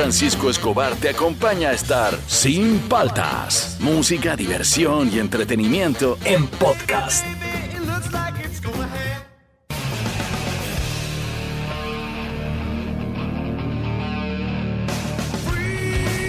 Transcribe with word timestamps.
Francisco 0.00 0.48
Escobar 0.48 0.94
te 0.96 1.10
acompaña 1.10 1.68
a 1.68 1.72
estar 1.74 2.18
sin 2.26 2.78
paltas. 2.78 3.76
Música, 3.80 4.34
diversión 4.34 5.12
y 5.12 5.18
entretenimiento 5.18 6.16
en 6.24 6.46
podcast. 6.46 7.39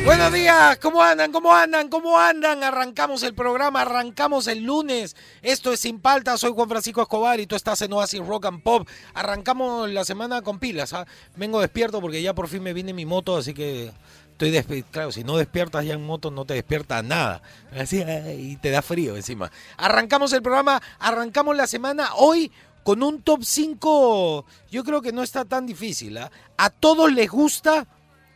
Buenos 0.04 0.34
días, 0.34 0.80
¿cómo 0.80 1.04
andan? 1.04 1.32
¿Cómo 1.32 1.54
andan? 1.54 1.88
¿Cómo 1.88 2.18
andan? 2.18 2.64
Arrancamos 2.64 3.22
el 3.22 3.36
programa, 3.36 3.82
arrancamos 3.82 4.48
el 4.48 4.64
lunes. 4.64 5.16
Esto 5.44 5.72
es 5.72 5.80
Sin 5.80 6.00
Palta, 6.00 6.40
soy 6.40 6.54
Juan 6.54 6.68
Francisco 6.68 7.04
Escobar 7.04 7.40
y 7.40 7.46
tú 7.46 7.56
estás 7.56 7.84
en 7.84 7.94
Oasis 7.94 8.26
Rock 8.26 8.46
and 8.46 8.64
Pop. 8.64 8.88
Arrancamos 9.14 9.88
la 9.92 10.04
semana 10.04 10.42
con 10.42 10.58
pilas, 10.58 10.94
¿ah? 10.94 11.06
Vengo 11.36 11.62
despierto 11.62 12.02
porque 12.02 12.20
ya 12.20 12.34
por 12.34 12.48
fin 12.48 12.64
me 12.64 12.74
viene 12.74 12.94
mi 12.94 13.06
moto, 13.06 13.38
así 13.38 13.54
que 13.54 13.92
estoy 14.32 14.50
despierto. 14.50 14.90
Claro, 14.92 15.12
si 15.12 15.24
no 15.24 15.38
despiertas 15.38 15.86
ya 15.86 15.94
en 15.94 16.04
moto 16.04 16.32
no 16.32 16.46
te 16.46 16.56
despierta 16.56 17.04
nada. 17.04 17.44
Así, 17.72 18.04
y 18.40 18.56
te 18.56 18.72
da 18.72 18.82
frío 18.82 19.16
encima. 19.16 19.52
Arrancamos 19.78 20.34
el 20.34 20.42
programa, 20.42 20.82
arrancamos 20.98 21.56
la 21.56 21.68
semana 21.68 22.16
hoy 22.16 22.52
con 22.84 23.04
un 23.04 23.22
top 23.22 23.44
5, 23.44 24.46
yo 24.72 24.84
creo 24.84 25.04
que 25.04 25.12
no 25.12 25.22
está 25.22 25.46
tan 25.46 25.68
difícil. 25.68 26.18
¿ah? 26.18 26.32
A 26.58 26.72
todos 26.72 27.14
les 27.14 27.30
gusta 27.30 27.86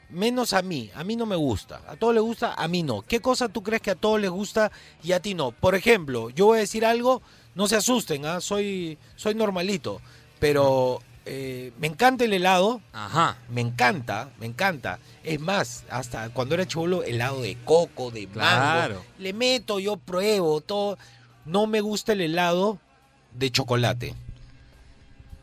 menos 0.09 0.53
a 0.53 0.61
mí. 0.61 0.89
A 0.95 1.03
mí 1.03 1.15
no 1.15 1.25
me 1.25 1.35
gusta. 1.35 1.81
A 1.87 1.95
todos 1.95 2.13
les 2.13 2.23
gusta, 2.23 2.53
a 2.53 2.67
mí 2.67 2.83
no. 2.83 3.01
¿Qué 3.01 3.19
cosa 3.21 3.49
tú 3.49 3.63
crees 3.63 3.81
que 3.81 3.91
a 3.91 3.95
todos 3.95 4.19
les 4.19 4.29
gusta 4.29 4.71
y 5.03 5.11
a 5.11 5.19
ti 5.19 5.33
no? 5.33 5.51
Por 5.51 5.75
ejemplo, 5.75 6.29
yo 6.29 6.47
voy 6.47 6.57
a 6.57 6.61
decir 6.61 6.85
algo, 6.85 7.21
no 7.53 7.67
se 7.67 7.75
asusten, 7.75 8.25
¿ah? 8.25 8.41
soy, 8.41 8.97
soy 9.15 9.35
normalito, 9.35 10.01
pero 10.39 11.01
eh, 11.25 11.71
me 11.79 11.87
encanta 11.87 12.23
el 12.23 12.33
helado. 12.33 12.81
Ajá. 12.93 13.37
Me 13.49 13.61
encanta, 13.61 14.29
me 14.39 14.45
encanta. 14.45 14.99
Es 15.23 15.39
más, 15.39 15.83
hasta 15.89 16.29
cuando 16.29 16.55
era 16.55 16.67
chulo, 16.67 17.03
helado 17.03 17.41
de 17.41 17.57
coco, 17.63 18.11
de 18.11 18.27
mango. 18.27 18.39
Claro. 18.39 19.05
Le 19.17 19.33
meto, 19.33 19.79
yo 19.79 19.97
pruebo, 19.97 20.61
todo. 20.61 20.97
No 21.45 21.67
me 21.67 21.81
gusta 21.81 22.13
el 22.13 22.21
helado 22.21 22.79
de 23.33 23.51
chocolate. 23.51 24.15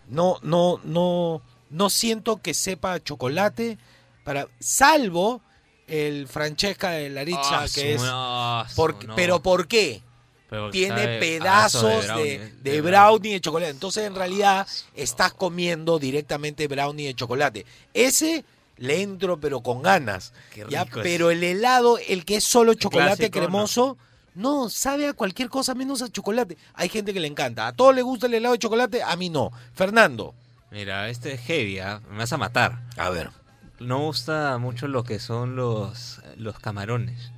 No, 0.08 0.38
no, 0.42 0.80
no, 0.84 1.42
no 1.70 1.90
siento 1.90 2.36
que 2.40 2.54
sepa 2.54 3.02
chocolate 3.02 3.78
para 4.24 4.48
salvo 4.58 5.42
el 5.86 6.26
Francesca 6.28 6.90
de 6.90 7.10
Laricha 7.10 7.62
Ah, 7.62 7.66
que 7.72 7.94
es 7.94 8.02
por- 8.74 9.04
no. 9.04 9.14
pero 9.14 9.42
¿por 9.42 9.66
qué? 9.68 10.02
Pero 10.48 10.70
Tiene 10.70 11.18
pedazos 11.18 12.02
de, 12.02 12.06
brownie, 12.06 12.38
de 12.62 12.80
brownie 12.82 13.32
de 13.32 13.40
chocolate. 13.40 13.70
Entonces, 13.70 14.06
en 14.06 14.14
realidad, 14.14 14.66
estás 14.94 15.32
comiendo 15.32 15.98
directamente 15.98 16.68
brownie 16.68 17.06
de 17.06 17.14
chocolate. 17.14 17.64
Ese 17.94 18.44
le 18.76 19.00
entro, 19.00 19.40
pero 19.40 19.60
con 19.62 19.80
ganas. 19.80 20.34
Pero 21.02 21.30
el 21.30 21.42
helado, 21.42 21.98
el 22.06 22.26
que 22.26 22.36
es 22.36 22.44
solo 22.44 22.74
chocolate 22.74 23.16
clásico, 23.30 23.38
cremoso, 23.38 23.96
no. 24.34 24.68
sabe 24.68 25.08
a 25.08 25.14
cualquier 25.14 25.48
cosa 25.48 25.74
menos 25.74 26.02
a 26.02 26.10
chocolate. 26.10 26.58
Hay 26.74 26.90
gente 26.90 27.14
que 27.14 27.20
le 27.20 27.28
encanta. 27.28 27.66
A 27.66 27.72
todos 27.72 27.94
les 27.94 28.04
gusta 28.04 28.26
el 28.26 28.34
helado 28.34 28.52
de 28.52 28.58
chocolate, 28.58 29.02
a 29.02 29.16
mí 29.16 29.30
no. 29.30 29.52
Fernando. 29.74 30.34
Mira, 30.70 31.08
este 31.08 31.32
es 31.32 31.40
heavy, 31.40 31.78
¿ah? 31.78 32.02
me 32.10 32.18
vas 32.18 32.32
a 32.32 32.36
matar. 32.36 32.78
A 32.98 33.08
ver. 33.08 33.30
No 33.82 33.98
me 33.98 34.04
gusta 34.06 34.56
mucho 34.58 34.88
lo 34.88 35.04
que 35.04 35.18
son 35.18 35.56
los, 35.56 36.20
los 36.36 36.58
camarones. 36.58 37.32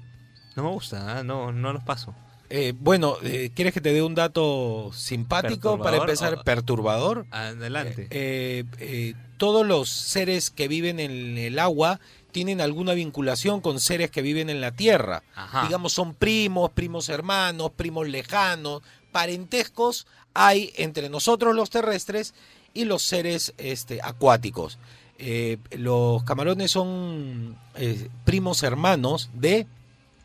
No 0.57 0.63
me 0.65 0.71
gusta, 0.71 1.19
¿ah? 1.19 1.25
no, 1.25 1.53
no 1.53 1.73
los 1.73 1.83
paso. 1.83 2.15
Eh, 2.51 2.73
bueno, 2.79 3.17
eh, 3.23 3.51
¿quieres 3.55 3.73
que 3.75 3.81
te 3.81 3.93
dé 3.93 4.03
un 4.03 4.15
dato 4.15 4.91
simpático 4.95 5.79
para 5.79 5.99
¿Perturbador 5.99 6.09
empezar? 6.11 6.35
o- 6.35 6.43
Perturbador. 6.45 7.27
Adelante. 7.31 8.07
Eh, 8.11 8.65
eh, 8.79 9.15
todos 9.39 9.67
los 9.67 9.89
seres 9.89 10.51
que 10.51 10.69
viven 10.69 11.01
en 11.01 11.37
el 11.39 11.59
agua 11.59 11.99
tienen 12.31 12.61
alguna 12.61 12.93
vinculación 12.95 13.61
con 13.61 13.81
seres 13.81 14.11
que 14.11 14.23
viven 14.23 14.51
en 14.51 14.61
la 14.61 14.73
tierra. 14.73 15.23
Ajá. 15.35 15.65
Digamos, 15.65 15.93
son 15.93 16.15
primos, 16.15 16.71
primos 16.71 17.09
hermanos, 17.09 17.73
primos 17.75 18.09
lejanos, 18.09 18.83
parentescos 19.11 20.07
hay 20.35 20.73
entre 20.77 21.09
nosotros 21.09 21.55
los 21.55 21.71
terrestres 21.71 22.35
y 22.75 22.85
los 22.85 23.03
seres 23.03 23.55
este, 23.57 24.01
acuáticos. 24.03 24.79
Eh, 25.19 25.59
los 25.73 26.25
camarones 26.25 26.71
son 26.71 27.57
eh, 27.77 28.09
primos 28.25 28.63
hermanos 28.63 29.31
de 29.33 29.67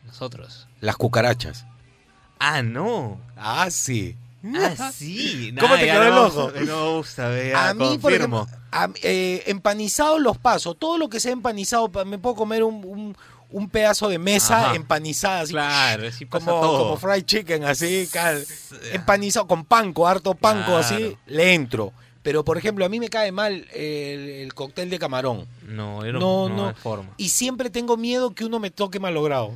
Nosotros. 0.06 0.66
las 0.80 0.96
cucarachas. 0.96 1.64
Ah, 2.38 2.62
no. 2.62 3.18
Ah, 3.36 3.68
sí. 3.70 4.16
Ah, 4.54 4.90
sí. 4.92 5.54
¿Cómo 5.60 5.74
te 5.76 5.84
quedó 5.84 6.00
no 6.00 6.06
el 6.06 6.12
ojo? 6.14 6.52
No 6.66 6.96
gusta, 6.96 7.28
vea, 7.28 7.68
A 7.68 7.74
mí, 7.74 7.98
por 7.98 8.10
confirmo. 8.12 8.42
ejemplo, 8.48 8.58
a- 8.72 8.88
eh, 9.02 9.42
empanizados 9.46 10.20
los 10.20 10.38
paso. 10.38 10.74
Todo 10.74 10.98
lo 10.98 11.08
que 11.08 11.20
sea 11.20 11.32
empanizado, 11.32 11.88
pa- 11.90 12.04
me 12.04 12.18
puedo 12.18 12.34
comer 12.34 12.62
un, 12.64 12.84
un- 12.84 13.16
un 13.52 13.68
pedazo 13.68 14.08
de 14.08 14.18
mesa 14.18 14.66
Ajá. 14.68 14.76
empanizada, 14.76 15.40
así, 15.40 15.52
Claro, 15.52 16.10
sí 16.12 16.24
pasa 16.24 16.46
como, 16.46 16.60
todo. 16.60 16.78
como 16.84 16.96
fried 16.96 17.24
chicken, 17.24 17.64
así, 17.64 18.08
cal- 18.12 18.44
empanizado 18.92 19.46
con 19.46 19.64
panco, 19.64 20.06
harto 20.06 20.34
panco, 20.34 20.76
así, 20.76 21.16
le 21.26 21.54
entro. 21.54 21.92
Pero, 22.22 22.44
por 22.44 22.58
ejemplo, 22.58 22.84
a 22.84 22.88
mí 22.90 23.00
me 23.00 23.08
cae 23.08 23.32
mal 23.32 23.66
el, 23.72 24.28
el 24.28 24.54
cóctel 24.54 24.90
de 24.90 24.98
camarón. 24.98 25.46
No, 25.66 26.04
yo 26.04 26.12
no, 26.12 26.18
No, 26.20 26.48
no, 26.50 26.56
no. 26.56 26.68
hay 26.68 26.74
forma. 26.74 27.10
Y 27.16 27.30
siempre 27.30 27.70
tengo 27.70 27.96
miedo 27.96 28.34
que 28.34 28.44
uno 28.44 28.58
me 28.60 28.70
toque 28.70 29.00
malogrado. 29.00 29.54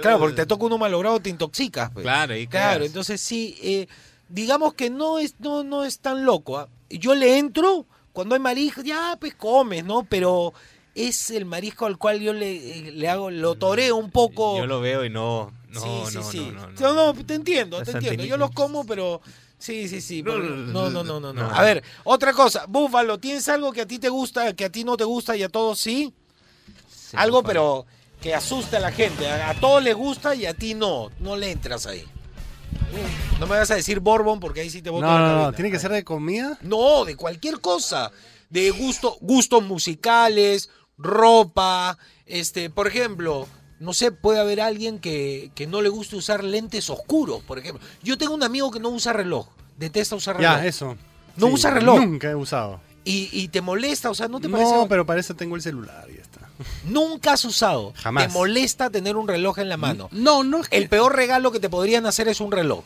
Claro, 0.00 0.18
porque 0.18 0.36
te 0.36 0.46
toca 0.46 0.64
uno 0.64 0.78
malogrado, 0.78 1.20
te 1.20 1.28
intoxicas. 1.28 1.90
pues. 1.90 2.04
Claro, 2.04 2.34
y 2.36 2.46
Claro, 2.46 2.78
quedas. 2.78 2.86
entonces 2.86 3.20
sí, 3.20 3.58
eh, 3.62 3.86
digamos 4.30 4.72
que 4.72 4.88
no 4.88 5.18
es, 5.18 5.34
no, 5.40 5.62
no 5.62 5.84
es 5.84 5.98
tan 5.98 6.24
loco. 6.24 6.56
¿ah? 6.58 6.68
Yo 6.88 7.14
le 7.14 7.36
entro, 7.38 7.84
cuando 8.14 8.34
hay 8.34 8.40
marisco, 8.40 8.80
ya 8.80 9.18
pues 9.20 9.34
comes, 9.34 9.84
¿no? 9.84 10.06
Pero 10.08 10.54
es 10.94 11.30
el 11.32 11.44
marisco 11.44 11.84
al 11.84 11.98
cual 11.98 12.20
yo 12.20 12.32
le, 12.32 12.78
eh, 12.78 12.92
le 12.92 13.08
hago, 13.10 13.30
lo 13.30 13.56
toreo 13.56 13.96
un 13.96 14.10
poco. 14.10 14.56
Yo 14.56 14.66
lo 14.66 14.80
veo 14.80 15.04
y 15.04 15.10
no. 15.10 15.52
No, 15.68 15.80
sí, 15.80 15.88
sí, 16.08 16.16
no, 16.16 16.22
sí. 16.22 16.52
no, 16.80 16.94
no, 16.94 17.12
No, 17.12 17.24
te 17.24 17.34
entiendo, 17.34 17.82
te 17.82 17.90
entiendo. 17.90 18.24
Yo 18.24 18.38
los 18.38 18.52
como, 18.52 18.86
pero... 18.86 19.20
Sí, 19.64 19.88
sí, 19.88 20.02
sí. 20.02 20.22
No, 20.22 20.36
no, 20.36 20.90
no, 20.90 21.02
no, 21.02 21.18
no. 21.18 21.32
No. 21.32 21.50
A 21.50 21.62
ver, 21.62 21.82
otra 22.04 22.34
cosa. 22.34 22.66
Búfalo, 22.68 23.18
¿tienes 23.18 23.48
algo 23.48 23.72
que 23.72 23.80
a 23.80 23.86
ti 23.86 23.98
te 23.98 24.10
gusta, 24.10 24.52
que 24.52 24.66
a 24.66 24.70
ti 24.70 24.84
no 24.84 24.94
te 24.94 25.04
gusta 25.04 25.34
y 25.38 25.42
a 25.42 25.48
todos 25.48 25.80
sí? 25.80 26.12
Sí, 26.94 27.16
Algo, 27.16 27.42
pero 27.42 27.86
que 28.20 28.34
asusta 28.34 28.76
a 28.76 28.80
la 28.80 28.92
gente. 28.92 29.26
A, 29.26 29.48
a 29.48 29.54
todos 29.54 29.82
les 29.82 29.94
gusta 29.94 30.34
y 30.34 30.44
a 30.44 30.52
ti 30.52 30.74
no. 30.74 31.10
No 31.18 31.34
le 31.34 31.50
entras 31.50 31.86
ahí. 31.86 32.04
No 33.40 33.46
me 33.46 33.56
vas 33.56 33.70
a 33.70 33.76
decir 33.76 34.00
Bourbon 34.00 34.38
porque 34.38 34.60
ahí 34.60 34.68
sí 34.68 34.82
te 34.82 34.90
voto 34.90 35.06
No, 35.06 35.18
la 35.18 35.28
no, 35.28 35.42
no, 35.44 35.52
tiene 35.54 35.70
que 35.70 35.78
ser 35.78 35.92
de 35.92 36.04
comida. 36.04 36.58
No, 36.60 37.06
de 37.06 37.16
cualquier 37.16 37.60
cosa. 37.60 38.12
De 38.50 38.70
gusto, 38.70 39.16
gustos 39.22 39.62
musicales, 39.62 40.68
ropa. 40.98 41.96
Este, 42.26 42.68
por 42.68 42.86
ejemplo, 42.86 43.48
no 43.80 43.92
sé, 43.92 44.12
puede 44.12 44.40
haber 44.40 44.60
alguien 44.60 44.98
que, 44.98 45.50
que 45.54 45.66
no 45.66 45.82
le 45.82 45.88
guste 45.88 46.16
usar 46.16 46.42
lentes 46.44 46.88
oscuros, 46.90 47.42
por 47.42 47.58
ejemplo. 47.58 47.84
Yo 48.02 48.16
tengo 48.18 48.34
un 48.34 48.42
amigo 48.42 48.70
que 48.70 48.80
no 48.80 48.88
usa 48.90 49.12
reloj. 49.12 49.46
Detesta 49.78 50.14
usar 50.16 50.36
reloj. 50.36 50.56
Ya, 50.58 50.66
eso. 50.66 50.96
No 51.36 51.48
usa 51.48 51.70
reloj. 51.70 52.00
Nunca 52.00 52.30
he 52.30 52.34
usado. 52.34 52.80
Y, 53.04 53.28
y 53.32 53.48
te 53.48 53.60
molesta, 53.60 54.08
o 54.10 54.14
sea, 54.14 54.28
¿no 54.28 54.40
te 54.40 54.48
No, 54.48 54.56
parece? 54.56 54.74
pero 54.88 55.04
para 55.04 55.20
eso 55.20 55.34
tengo 55.34 55.56
el 55.56 55.62
celular 55.62 56.06
y 56.10 56.16
ya 56.16 56.22
está. 56.22 56.40
Nunca 56.88 57.32
has 57.32 57.44
usado. 57.44 57.92
Jamás. 57.96 58.28
Te 58.28 58.32
molesta 58.32 58.88
tener 58.90 59.16
un 59.16 59.28
reloj 59.28 59.58
en 59.58 59.68
la 59.68 59.76
mano. 59.76 60.08
No, 60.12 60.42
no 60.44 60.60
es 60.60 60.68
que... 60.68 60.76
El 60.78 60.88
peor 60.88 61.14
regalo 61.14 61.50
que 61.52 61.60
te 61.60 61.68
podrían 61.68 62.06
hacer 62.06 62.28
es 62.28 62.40
un 62.40 62.50
reloj. 62.52 62.82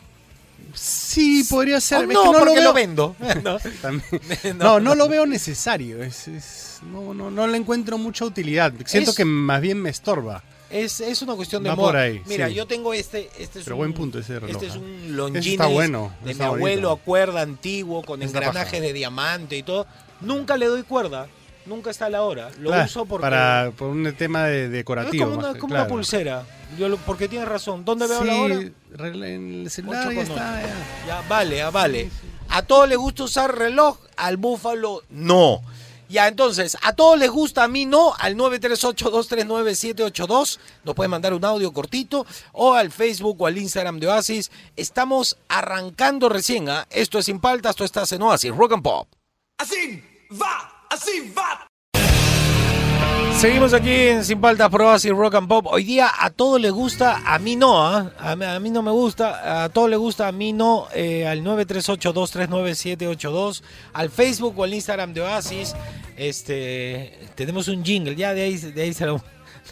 Sí, 0.75 1.45
podría 1.49 1.81
ser. 1.81 1.99
Oh, 2.01 2.03
es 2.03 2.09
no, 2.09 2.33
que 2.33 2.39
porque 2.39 2.61
lo, 2.61 2.73
vendo. 2.73 3.17
No. 3.45 3.59
No. 4.55 4.55
No, 4.55 4.81
no 4.81 4.95
lo 4.95 5.09
veo 5.09 5.27
necesario. 5.27 6.03
Es, 6.03 6.29
es- 6.29 6.81
No, 6.93 7.15
no, 7.15 7.31
no 7.31 7.47
le 7.47 7.57
encuentro 7.57 7.97
mucha 7.99 8.25
utilidad. 8.25 8.73
Siento 8.87 9.11
Es- 9.11 9.17
que 9.17 9.25
más 9.25 9.61
bien 9.61 9.81
me 9.81 9.91
estorba. 9.91 10.43
Es, 10.71 11.01
es 11.01 11.23
una 11.23 11.35
cuestión 11.35 11.63
de 11.63 11.71
Va 11.71 11.77
por 11.77 11.97
ahí, 11.97 12.21
Mira, 12.27 12.49
sí. 12.49 12.55
yo 12.55 12.67
tengo 12.67 12.93
este, 12.93 13.31
este 13.39 13.61
es 13.61 13.65
Pero 13.65 13.77
un, 13.77 13.79
buen 13.81 13.93
punto 13.95 14.19
ese 14.19 14.39
reloj, 14.39 14.51
Este 14.51 14.67
es 14.67 14.77
un 14.77 15.17
Longines 15.17 15.47
está 15.47 15.67
bueno, 15.67 16.13
de 16.23 16.35
mi 16.35 16.39
bonito. 16.41 16.45
abuelo 16.57 16.91
a 16.93 16.99
cuerda 16.99 17.41
antiguo 17.41 18.03
con 18.03 18.23
Está 18.23 18.39
engranajes 18.39 18.73
paja. 18.73 18.83
de 18.83 18.93
diamante 18.93 19.57
y 19.57 19.63
todo. 19.63 19.87
Nunca 20.21 20.57
le 20.59 20.67
doy 20.67 20.83
cuerda, 20.83 21.27
nunca 21.65 21.91
está 21.91 22.07
a 22.07 22.11
la 22.11 22.23
hora. 22.23 22.51
Lo 22.59 22.69
Claro, 22.71 22.85
uso 22.85 23.07
porque 23.07 23.23
Para, 23.23 23.73
por 23.79 23.89
un 23.89 24.13
tema 24.15 24.45
de 24.45 24.67
es 24.67 24.71
decorativo. 24.73 25.25
como, 25.25 25.39
una, 25.39 25.47
más 25.47 25.55
que- 25.55 25.61
como 25.61 25.71
claro. 25.73 25.85
una 25.87 25.95
pulsera. 25.95 26.47
Yo 26.79 26.89
lo- 26.91 26.99
porque 26.99 27.29
tienes 27.29 27.49
razón. 27.49 27.85
¿Dónde 27.87 28.07
veo 28.07 28.21
Sí, 28.21 28.27
la 28.27 28.37
hora? 28.37 28.55
en 29.27 29.63
el 29.63 29.71
celular 29.71 30.13
ya 30.13 30.21
está. 30.21 30.61
ya. 30.61 30.75
Ya, 31.07 31.21
vale, 31.29 31.63
ah, 31.63 31.71
vale. 31.71 32.11
A 32.51 32.61
todos 32.63 32.87
les 32.89 32.99
gusta 32.99 33.25
usar 33.25 33.57
reloj, 33.57 33.99
al 34.19 34.37
búfalo 34.37 35.03
no. 35.09 35.63
Ya, 36.09 36.27
entonces, 36.27 36.77
a 36.83 36.95
todos 36.95 37.17
les 37.19 37.31
gusta, 37.31 37.65
a 37.65 37.69
mí 37.69 37.85
no, 37.85 38.15
al 38.19 38.35
938-239-782. 38.37 40.59
Nos 40.85 40.95
pueden 40.95 41.11
mandar 41.11 41.35
un 41.35 41.45
audio 41.45 41.71
cortito 41.73 42.25
o 42.53 42.73
al 42.75 42.91
Facebook 42.91 43.43
o 43.43 43.47
al 43.47 43.59
Instagram 43.59 44.01
de 44.01 44.09
Oasis. 44.09 44.51
Estamos 44.77 45.37
arrancando 45.49 46.31
recién, 46.31 46.71
¿ah? 46.71 46.87
Esto 46.91 47.19
es 47.19 47.27
Sin 47.27 47.41
Paltas, 47.41 47.73
esto 47.73 47.85
estás 47.85 48.11
en 48.13 48.23
Oasis, 48.23 48.57
Rock 48.57 48.73
and 48.73 48.83
Pop. 48.83 49.07
Así 49.59 50.03
va, 50.31 50.87
así 50.89 51.31
va. 51.37 51.67
Seguimos 53.39 53.73
aquí 53.73 53.93
en 53.93 54.25
Sin 54.25 54.41
Paltas 54.41 54.69
por 54.69 54.83
Oasis 54.83 55.13
Rock 55.13 55.37
and 55.37 55.47
Pop. 55.47 55.69
Hoy 55.71 55.85
día 55.85 56.11
a 56.13 56.31
todos 56.31 56.61
les 56.61 56.73
gusta, 56.73 57.23
a 57.25 57.39
mí 57.39 57.55
no, 57.55 57.87
¿ah? 57.87 58.11
a, 58.19 58.35
mí, 58.59 58.69
no 58.69 58.83
me 58.83 58.91
gusta, 58.91 59.63
a 59.63 59.69
todos 59.69 59.89
les 59.89 59.97
gusta, 59.97 60.27
a 60.27 60.33
mí 60.33 60.53
no, 60.53 60.89
eh, 60.93 61.25
al 61.25 61.45
938-239-782, 61.45 63.63
al 63.93 64.11
Facebook 64.11 64.59
o 64.59 64.65
al 64.65 64.75
Instagram 64.75 65.15
de 65.15 65.21
Oasis. 65.21 65.77
Este, 66.17 67.17
tenemos 67.37 67.69
un 67.69 67.85
jingle, 67.85 68.17
ya 68.17 68.35
de 68.35 68.43
ahí, 68.43 68.57
de 68.57 68.83
ahí 68.83 68.93
se 68.93 69.07
lo, 69.07 69.19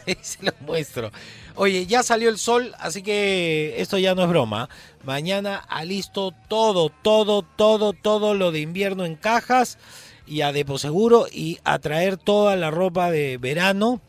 de 0.07 0.13
ahí 0.13 0.19
se 0.21 0.45
lo 0.45 0.53
muestro. 0.61 1.11
Oye, 1.57 1.87
ya 1.87 2.05
salió 2.05 2.29
el 2.29 2.39
sol, 2.39 2.73
así 2.79 3.03
que 3.03 3.75
esto 3.79 3.99
ya 3.99 4.15
no 4.15 4.23
es 4.23 4.29
broma. 4.29 4.69
Mañana 5.03 5.57
alisto 5.57 6.33
todo, 6.47 6.93
todo, 7.03 7.43
todo, 7.43 7.95
todo 7.95 8.35
lo 8.35 8.53
de 8.53 8.61
invierno 8.61 9.05
en 9.05 9.17
cajas 9.17 9.77
y 10.27 10.41
a 10.43 10.53
Deposeguro 10.53 11.27
y 11.31 11.59
a 11.65 11.79
traer 11.79 12.17
toda 12.17 12.57
la 12.57 12.71
ropa 12.71 13.11
de 13.11 13.39
verano. 13.39 14.01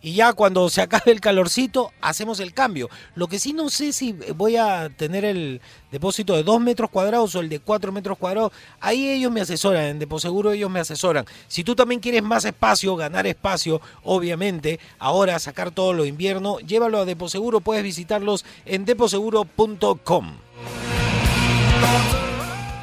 Y 0.00 0.12
ya 0.14 0.32
cuando 0.32 0.68
se 0.68 0.80
acabe 0.80 1.10
el 1.10 1.20
calorcito, 1.20 1.90
hacemos 2.00 2.38
el 2.38 2.54
cambio. 2.54 2.88
Lo 3.16 3.26
que 3.26 3.40
sí 3.40 3.52
no 3.52 3.68
sé 3.68 3.92
si 3.92 4.12
voy 4.36 4.56
a 4.56 4.90
tener 4.96 5.24
el 5.24 5.60
depósito 5.90 6.36
de 6.36 6.44
2 6.44 6.60
metros 6.60 6.90
cuadrados 6.90 7.34
o 7.34 7.40
el 7.40 7.48
de 7.48 7.58
4 7.58 7.90
metros 7.90 8.16
cuadrados. 8.16 8.52
Ahí 8.80 9.08
ellos 9.08 9.32
me 9.32 9.40
asesoran, 9.40 9.84
en 9.84 9.98
Deposeguro 9.98 10.52
ellos 10.52 10.70
me 10.70 10.80
asesoran. 10.80 11.26
Si 11.48 11.64
tú 11.64 11.74
también 11.74 12.00
quieres 12.00 12.22
más 12.22 12.44
espacio, 12.44 12.94
ganar 12.94 13.26
espacio, 13.26 13.80
obviamente, 14.04 14.78
ahora 15.00 15.38
sacar 15.40 15.72
todo 15.72 15.92
lo 15.92 16.04
invierno, 16.04 16.60
llévalo 16.60 16.98
a 16.98 17.04
Deposeguro, 17.04 17.60
puedes 17.60 17.82
visitarlos 17.82 18.44
en 18.66 18.84
deposeguro.com. 18.84 20.32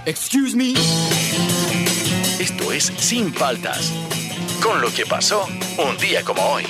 Excuse 0.06 0.56
me. 0.56 0.74
Esto 2.46 2.72
es 2.72 2.94
Sin 3.00 3.34
Paltas, 3.34 3.92
con 4.62 4.80
lo 4.80 4.94
que 4.94 5.04
pasó 5.08 5.48
un 5.80 5.98
día 5.98 6.24
como 6.24 6.44
hoy. 6.44 6.64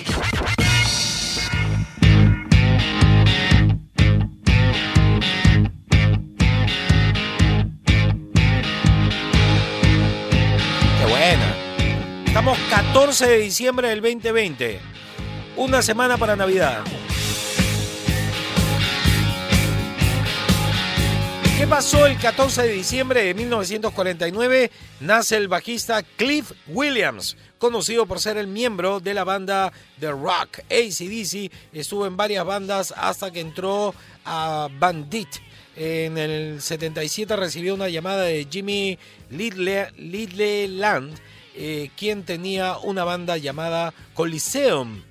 Qué 10.98 11.06
buena. 11.10 11.56
Estamos 12.26 12.58
14 12.70 13.28
de 13.28 13.38
diciembre 13.40 13.90
del 13.90 14.00
2020. 14.00 14.80
Una 15.58 15.82
semana 15.82 16.16
para 16.16 16.38
Navidad. 16.38 16.86
¿Qué 21.58 21.68
pasó 21.68 22.06
el 22.06 22.18
14 22.18 22.64
de 22.64 22.74
diciembre 22.74 23.24
de 23.24 23.34
1949? 23.34 24.72
Nace 25.00 25.38
el 25.38 25.48
bajista 25.48 26.04
Cliff 26.04 26.52
Williams, 26.68 27.38
conocido 27.58 28.06
por 28.06 28.20
ser 28.20 28.36
el 28.36 28.48
miembro 28.48 29.00
de 29.00 29.14
la 29.14 29.24
banda 29.24 29.72
The 30.02 30.12
Rock. 30.12 30.60
ACDC 30.70 31.50
estuvo 31.72 32.08
en 32.08 32.18
varias 32.18 32.46
bandas 32.46 32.94
hasta 32.98 33.32
que 33.32 33.40
entró 33.40 33.96
a 34.26 34.68
Bandit. 34.80 35.30
En 35.78 36.18
el 36.18 36.62
77 36.62 37.38
recibió 37.38 37.74
una 37.74 37.88
llamada 37.88 38.24
de 38.24 38.46
Jimmy 38.52 39.00
Lidle, 39.30 39.94
Lidleland, 39.96 41.18
eh, 41.56 41.90
quien 41.96 42.24
tenía 42.24 42.78
una 42.80 43.06
banda 43.06 43.38
llamada 43.38 43.94
Coliseum. 44.14 45.02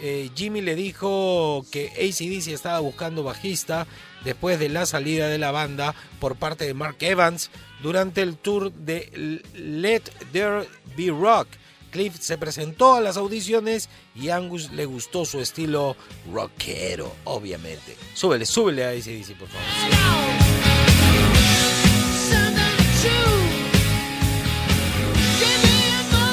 Eh, 0.00 0.28
Jimmy 0.34 0.60
le 0.60 0.74
dijo 0.74 1.64
que 1.70 1.86
ACDC 1.86 2.48
estaba 2.52 2.80
buscando 2.80 3.22
bajista 3.22 3.86
después 4.24 4.58
de 4.58 4.68
la 4.68 4.86
salida 4.86 5.28
de 5.28 5.38
la 5.38 5.50
banda 5.50 5.94
por 6.18 6.36
parte 6.36 6.64
de 6.64 6.74
Mark 6.74 6.96
Evans 7.00 7.50
durante 7.82 8.22
el 8.22 8.36
tour 8.36 8.72
de 8.72 9.42
Let 9.54 10.02
There 10.32 10.66
Be 10.96 11.08
Rock. 11.08 11.48
Cliff 11.90 12.16
se 12.18 12.36
presentó 12.38 12.94
a 12.94 13.00
las 13.00 13.16
audiciones 13.16 13.88
y 14.16 14.30
Angus 14.30 14.72
le 14.72 14.84
gustó 14.84 15.24
su 15.24 15.40
estilo 15.40 15.96
rockero, 16.32 17.14
obviamente. 17.22 17.96
Súbele, 18.14 18.46
súbele 18.46 18.84
a 18.84 18.88
ACDC, 18.88 19.36
por 19.38 19.48
favor. 19.48 20.64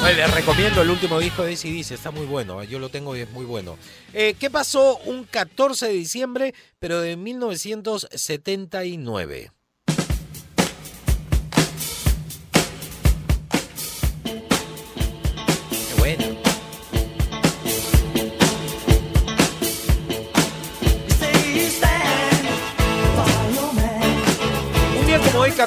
Les 0.02 0.34
recomiendo 0.34 0.82
el 0.82 0.90
último 0.90 1.20
disco 1.20 1.42
de 1.42 1.54
ACDC, 1.54 1.92
está 1.92 2.10
muy 2.10 2.26
bueno, 2.26 2.62
yo 2.64 2.78
lo 2.78 2.90
tengo 2.90 3.16
y 3.16 3.20
es 3.20 3.30
muy 3.30 3.46
bueno. 3.46 3.78
Eh, 4.12 4.34
¿Qué 4.38 4.50
pasó 4.50 4.98
un 5.06 5.24
14 5.24 5.86
de 5.86 5.92
diciembre, 5.92 6.52
pero 6.78 7.00
de 7.00 7.16
1979? 7.16 9.52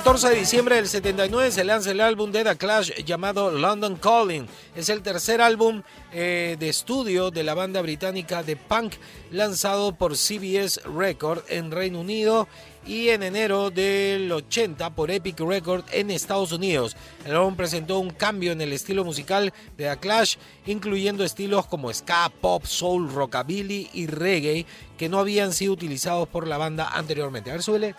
14 0.05 0.29
de 0.29 0.35
diciembre 0.35 0.75
del 0.75 0.87
79, 0.87 1.49
se 1.49 1.63
lanza 1.63 1.89
el 1.89 1.99
álbum 1.99 2.31
de 2.31 2.43
The 2.43 2.57
Clash 2.57 2.91
llamado 3.05 3.49
London 3.49 3.95
Calling. 3.95 4.45
Es 4.75 4.89
el 4.89 5.01
tercer 5.01 5.41
álbum 5.41 5.81
eh, 6.13 6.57
de 6.59 6.69
estudio 6.69 7.31
de 7.31 7.41
la 7.41 7.55
banda 7.55 7.81
británica 7.81 8.43
de 8.43 8.55
punk 8.55 8.93
lanzado 9.31 9.95
por 9.95 10.15
CBS 10.15 10.79
Record 10.83 11.39
en 11.49 11.71
Reino 11.71 12.01
Unido 12.01 12.47
y 12.85 13.09
en 13.09 13.23
enero 13.23 13.71
del 13.71 14.31
80 14.31 14.91
por 14.91 15.09
Epic 15.09 15.39
Record 15.39 15.83
en 15.91 16.11
Estados 16.11 16.51
Unidos. 16.51 16.95
El 17.25 17.35
álbum 17.35 17.55
presentó 17.55 17.97
un 17.97 18.11
cambio 18.11 18.51
en 18.51 18.61
el 18.61 18.73
estilo 18.73 19.03
musical 19.03 19.55
de 19.75 19.89
The 19.89 19.97
Clash, 19.97 20.35
incluyendo 20.67 21.23
estilos 21.23 21.65
como 21.65 21.91
ska, 21.91 22.31
pop, 22.41 22.63
soul, 22.67 23.11
rockabilly 23.11 23.89
y 23.91 24.05
reggae 24.05 24.67
que 24.99 25.09
no 25.09 25.17
habían 25.17 25.51
sido 25.51 25.73
utilizados 25.73 26.27
por 26.27 26.45
la 26.45 26.59
banda 26.59 26.89
anteriormente. 26.89 27.49
A 27.49 27.53
ver, 27.53 27.63
súbele. 27.63 27.95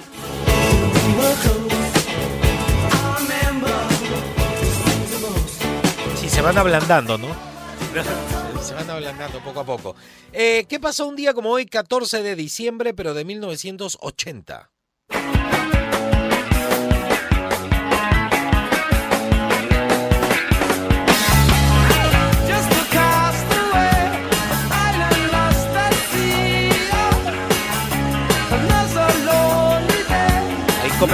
Se 6.36 6.42
van 6.42 6.58
ablandando, 6.58 7.16
¿no? 7.16 7.28
Se 8.62 8.74
van 8.74 8.90
ablandando 8.90 9.40
poco 9.40 9.60
a 9.60 9.64
poco. 9.64 9.96
Eh, 10.34 10.66
¿Qué 10.68 10.78
pasó 10.78 11.06
un 11.06 11.16
día 11.16 11.32
como 11.32 11.50
hoy, 11.50 11.64
14 11.64 12.22
de 12.22 12.36
diciembre, 12.36 12.92
pero 12.92 13.14
de 13.14 13.24
1980? 13.24 14.70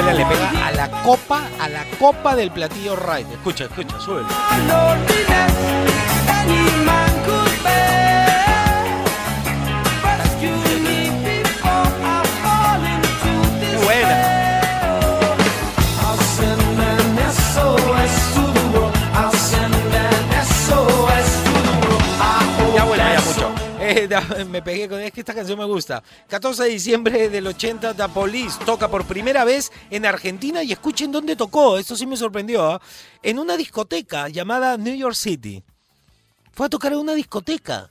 Le 0.01 0.25
pega 0.25 0.67
a 0.67 0.73
la 0.73 0.91
copa, 1.03 1.43
a 1.61 1.69
la 1.69 1.85
copa 1.99 2.35
del 2.35 2.51
platillo 2.51 2.97
right. 2.97 3.31
Escucha, 3.31 3.65
escucha, 3.65 4.01
súbele. 4.01 4.27
Da- 24.13 24.45
me 24.45 24.63
pegué 24.63 24.89
con 24.89 25.01
es 25.01 25.13
que 25.13 25.21
esta 25.21 25.35
canción 25.35 25.59
me 25.59 25.65
gusta. 25.65 26.03
14 26.29 26.65
de 26.65 26.69
diciembre 26.71 27.29
del 27.29 27.47
80, 27.47 27.95
The 27.95 28.09
Police 28.09 28.59
toca 28.65 28.89
por 28.89 29.05
primera 29.05 29.45
vez 29.45 29.73
en 29.91 30.07
Argentina 30.07 30.63
y 30.63 30.73
escuchen 30.73 31.11
dónde 31.13 31.37
tocó. 31.37 31.79
Esto 31.79 31.97
sí 31.97 32.07
me 32.07 32.17
sorprendió. 32.17 32.65
¿ah? 32.71 32.81
En 33.23 33.39
una 33.39 33.57
discoteca 33.57 34.29
llamada 34.29 34.77
New 34.77 34.95
York 34.95 35.15
City. 35.15 35.63
Fue 36.53 36.67
a 36.67 36.71
tocar 36.71 36.93
en 36.93 36.99
una 36.99 37.15
discoteca. 37.15 37.89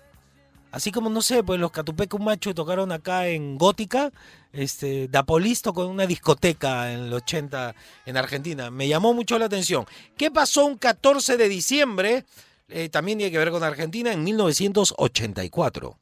Así 0.72 0.90
como, 0.92 1.10
no 1.10 1.22
sé, 1.22 1.44
pues 1.44 1.60
los 1.60 1.72
Catupecos 1.72 2.22
Macho 2.22 2.54
tocaron 2.54 2.92
acá 2.94 3.28
en 3.28 3.58
Gótica. 3.58 4.12
Este, 4.54 5.08
Da 5.10 5.24
tocó 5.24 5.84
en 5.84 5.90
una 5.90 6.06
discoteca 6.06 6.94
en 6.94 7.00
el 7.02 7.14
80 7.14 7.76
en 8.06 8.18
Argentina. 8.18 8.72
Me 8.72 8.88
llamó 8.88 9.14
mucho 9.14 9.38
la 9.38 9.46
atención. 9.46 9.86
¿Qué 10.16 10.32
pasó 10.32 10.66
un 10.66 10.78
14 10.78 11.36
de 11.36 11.50
diciembre? 11.50 12.24
Eh, 12.70 12.88
también 12.88 13.18
tiene 13.18 13.32
que 13.32 13.38
ver 13.38 13.52
con 13.52 13.64
Argentina 13.64 14.14
en 14.14 14.24
1984. 14.24 15.98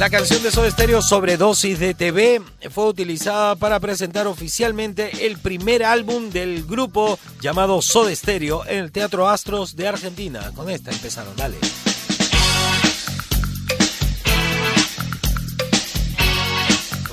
La 0.00 0.08
canción 0.08 0.42
de 0.42 0.50
Soda 0.50 0.70
Stereo 0.70 1.02
Sobredosis 1.02 1.78
de 1.78 1.92
TV 1.92 2.40
fue 2.70 2.86
utilizada 2.86 3.54
para 3.54 3.78
presentar 3.80 4.26
oficialmente 4.26 5.26
el 5.26 5.36
primer 5.36 5.84
álbum 5.84 6.30
del 6.30 6.64
grupo 6.64 7.18
llamado 7.42 7.82
Soda 7.82 8.16
Stereo 8.16 8.64
en 8.64 8.78
el 8.78 8.92
Teatro 8.92 9.28
Astros 9.28 9.76
de 9.76 9.88
Argentina. 9.88 10.52
Con 10.56 10.70
esta 10.70 10.90
empezaron, 10.90 11.36
dale. 11.36 11.58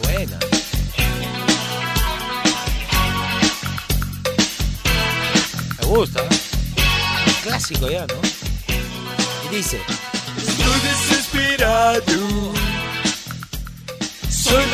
Buena. 0.02 0.40
Me 5.82 5.88
gusta. 5.88 6.22
¿eh? 6.22 6.30
Clásico 7.44 7.90
ya, 7.90 8.08
¿no? 8.08 8.16
Y 9.52 9.56
dice. 9.58 9.78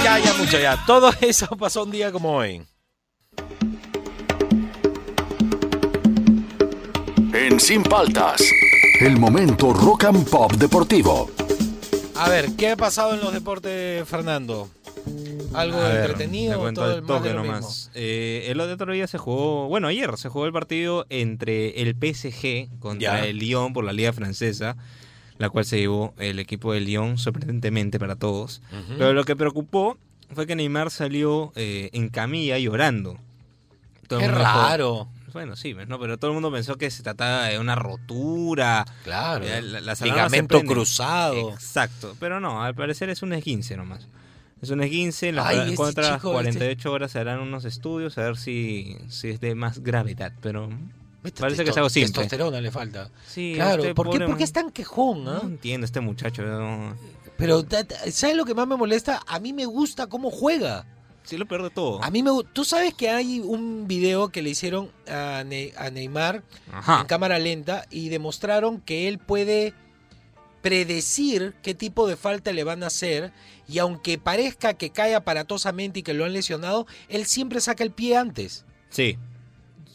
Ya, 0.03 0.19
ya, 0.19 0.33
mucho, 0.37 0.59
ya. 0.59 0.77
Todo 0.85 1.11
eso 1.21 1.47
pasó 1.57 1.83
un 1.83 1.91
día 1.91 2.11
como 2.11 2.35
hoy. 2.35 2.61
En 7.33 7.59
Sin 7.59 7.83
Paltas, 7.83 8.41
el 9.01 9.17
momento 9.17 9.73
rock 9.73 10.05
and 10.05 10.29
pop 10.29 10.53
deportivo. 10.53 11.29
A 12.15 12.29
ver, 12.29 12.51
¿qué 12.55 12.71
ha 12.71 12.77
pasado 12.77 13.15
en 13.15 13.19
los 13.21 13.33
deportes, 13.33 14.07
Fernando? 14.07 14.69
¿Algo 15.53 15.79
ver, 15.79 16.01
entretenido? 16.09 16.53
te 16.53 16.59
cuento 16.59 16.81
todo 16.81 16.95
el 16.95 17.01
más 17.01 17.07
toque 17.17 17.29
de 17.29 17.33
lo 17.35 17.43
nomás. 17.43 17.91
Eh, 17.93 18.45
el 18.49 18.59
otro 18.59 18.91
día 18.93 19.07
se 19.07 19.17
jugó, 19.17 19.67
bueno, 19.67 19.87
ayer 19.87 20.17
se 20.17 20.29
jugó 20.29 20.45
el 20.45 20.53
partido 20.53 21.05
entre 21.09 21.81
el 21.81 21.95
PSG 21.95 22.79
contra 22.79 23.19
Ya. 23.19 23.25
el 23.25 23.37
Lyon 23.37 23.73
por 23.73 23.83
la 23.83 23.93
Liga 23.93 24.13
Francesa, 24.13 24.77
la 25.37 25.49
cual 25.49 25.65
se 25.65 25.79
llevó 25.79 26.13
el 26.17 26.39
equipo 26.39 26.73
de 26.73 26.81
Lyon 26.81 27.17
sorprendentemente 27.17 27.99
para 27.99 28.15
todos. 28.15 28.61
Pero 28.97 29.13
lo 29.13 29.23
que 29.23 29.35
preocupó 29.35 29.97
fue 30.33 30.47
que 30.47 30.55
Neymar 30.55 30.91
salió 30.91 31.51
eh, 31.55 31.89
en 31.93 32.09
camilla 32.09 32.57
llorando. 32.57 33.17
Todo 34.07 34.19
Qué 34.19 34.27
raro. 34.27 35.07
Bueno, 35.33 35.55
sí, 35.55 35.73
¿no? 35.87 35.99
pero 35.99 36.19
todo 36.19 36.29
el 36.29 36.35
mundo 36.35 36.51
pensó 36.51 36.75
que 36.77 36.91
se 36.91 37.01
trataba 37.01 37.45
de 37.47 37.57
una 37.57 37.73
rotura. 37.75 38.85
Claro. 39.03 39.45
La- 39.61 39.95
Ligamento 40.03 40.61
cruzado. 40.61 41.51
Exacto, 41.51 42.15
pero 42.19 42.39
no, 42.39 42.63
al 42.63 42.75
parecer 42.75 43.09
es 43.09 43.23
un 43.23 43.33
esguince 43.33 43.75
nomás. 43.75 44.07
Es 44.61 44.69
un 44.69 44.81
esguince, 44.81 45.29
en 45.29 45.35
las 45.35 45.77
otras 45.77 46.15
chico, 46.17 46.31
48 46.31 46.91
horas 46.91 47.11
se 47.11 47.19
harán 47.19 47.39
unos 47.41 47.65
estudios 47.65 48.17
a 48.17 48.21
ver 48.21 48.37
si, 48.37 48.95
si 49.09 49.29
es 49.29 49.41
de 49.41 49.55
más 49.55 49.79
gravedad, 49.79 50.31
pero 50.39 50.69
Parece 51.39 51.63
que 51.63 51.69
es 51.71 51.77
algo 51.77 51.89
simple. 51.89 52.11
Testosterona 52.11 52.59
le 52.61 52.71
falta. 52.71 53.09
Sí, 53.27 53.53
Claro, 53.55 53.83
¿por 53.95 54.09
qué, 54.09 54.19
por 54.25 54.37
qué 54.37 54.43
es 54.43 54.51
tan 54.51 54.69
quejón? 54.71 55.27
ah? 55.27 55.39
No 55.43 55.49
entiendo 55.49 55.85
este 55.85 55.99
muchacho. 56.01 56.41
no- 56.43 56.95
Pero, 57.37 57.65
¿sabes 58.11 58.35
lo 58.35 58.45
que 58.45 58.53
más 58.53 58.67
me 58.67 58.75
molesta? 58.75 59.21
A 59.27 59.39
mí 59.39 59.53
me 59.53 59.65
gusta 59.65 60.07
cómo 60.07 60.29
juega. 60.31 60.85
Sí, 61.23 61.37
lo 61.37 61.45
peor 61.47 61.63
de 61.63 61.69
todo. 61.69 62.03
A 62.03 62.09
mí 62.11 62.21
me 62.21 62.31
Tú 62.51 62.65
sabes 62.65 62.93
que 62.93 63.09
hay 63.09 63.39
un 63.39 63.87
video 63.87 64.27
que 64.29 64.41
le 64.41 64.49
hicieron 64.49 64.91
a, 65.07 65.43
Ne- 65.45 65.71
a 65.77 65.89
Neymar 65.89 66.43
Ajá. 66.71 66.99
en 67.01 67.07
cámara 67.07 67.39
lenta 67.39 67.85
y 67.89 68.09
demostraron 68.09 68.81
que 68.81 69.07
él 69.07 69.19
puede 69.19 69.73
predecir 70.61 71.53
qué 71.61 71.73
tipo 71.73 72.07
de 72.07 72.15
falta 72.15 72.51
le 72.51 72.63
van 72.63 72.83
a 72.83 72.87
hacer 72.87 73.31
y 73.67 73.79
aunque 73.79 74.17
parezca 74.17 74.73
que 74.75 74.89
cae 74.91 75.15
aparatosamente 75.15 75.99
y 75.99 76.03
que 76.03 76.13
lo 76.13 76.25
han 76.25 76.33
lesionado, 76.33 76.87
él 77.09 77.25
siempre 77.25 77.59
saca 77.61 77.83
el 77.83 77.91
pie 77.91 78.17
antes. 78.17 78.65
Sí. 78.89 79.17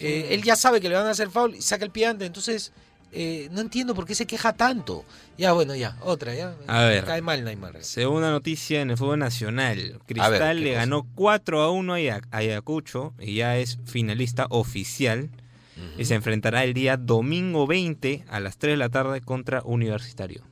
Eh, 0.01 0.29
él 0.31 0.43
ya 0.43 0.57
sabe 0.57 0.81
que 0.81 0.89
le 0.89 0.95
van 0.95 1.07
a 1.07 1.11
hacer 1.11 1.29
foul 1.31 1.55
y 1.57 1.63
saca 1.63 1.85
el 1.85 1.91
pie 1.91 2.07
antes, 2.07 2.27
entonces 2.27 2.73
eh, 3.11 3.49
no 3.53 3.61
entiendo 3.63 3.95
por 3.95 4.05
qué 4.07 4.15
se 4.15 4.27
queja 4.27 4.53
tanto. 4.53 5.05
Ya, 5.39 5.53
bueno, 5.53 5.75
ya, 5.75 5.97
otra, 6.03 6.35
ya. 6.35 6.55
A 6.67 6.85
ver. 6.85 7.05
Cae 7.05 7.23
mal 7.23 7.43
Neymar. 7.45 7.83
Segunda 7.83 8.31
noticia 8.31 8.81
en 8.83 8.91
el 8.91 8.97
fútbol 8.97 9.19
nacional. 9.19 9.77
Ver, 9.79 9.99
Cristal 10.07 10.59
¿qué 10.59 10.65
le 10.65 10.73
ganó 10.75 11.07
4 11.15 11.63
a 11.63 11.71
1 11.71 11.93
a 11.93 11.97
Aya- 11.97 12.21
Ayacucho 12.31 13.15
y 13.19 13.37
ya 13.37 13.57
es 13.57 13.79
finalista 13.87 14.47
oficial. 14.51 15.31
Y 15.97 16.07
se 16.07 16.17
enfrentará 16.17 16.65
el 16.65 16.75
día 16.75 16.97
domingo 16.97 17.69
20 17.69 18.25
a 18.29 18.41
las 18.41 18.59
3 18.59 18.73
de 18.73 18.77
la 18.79 18.89
tarde 18.89 19.21
contra 19.21 19.63
Universitario. 19.63 20.43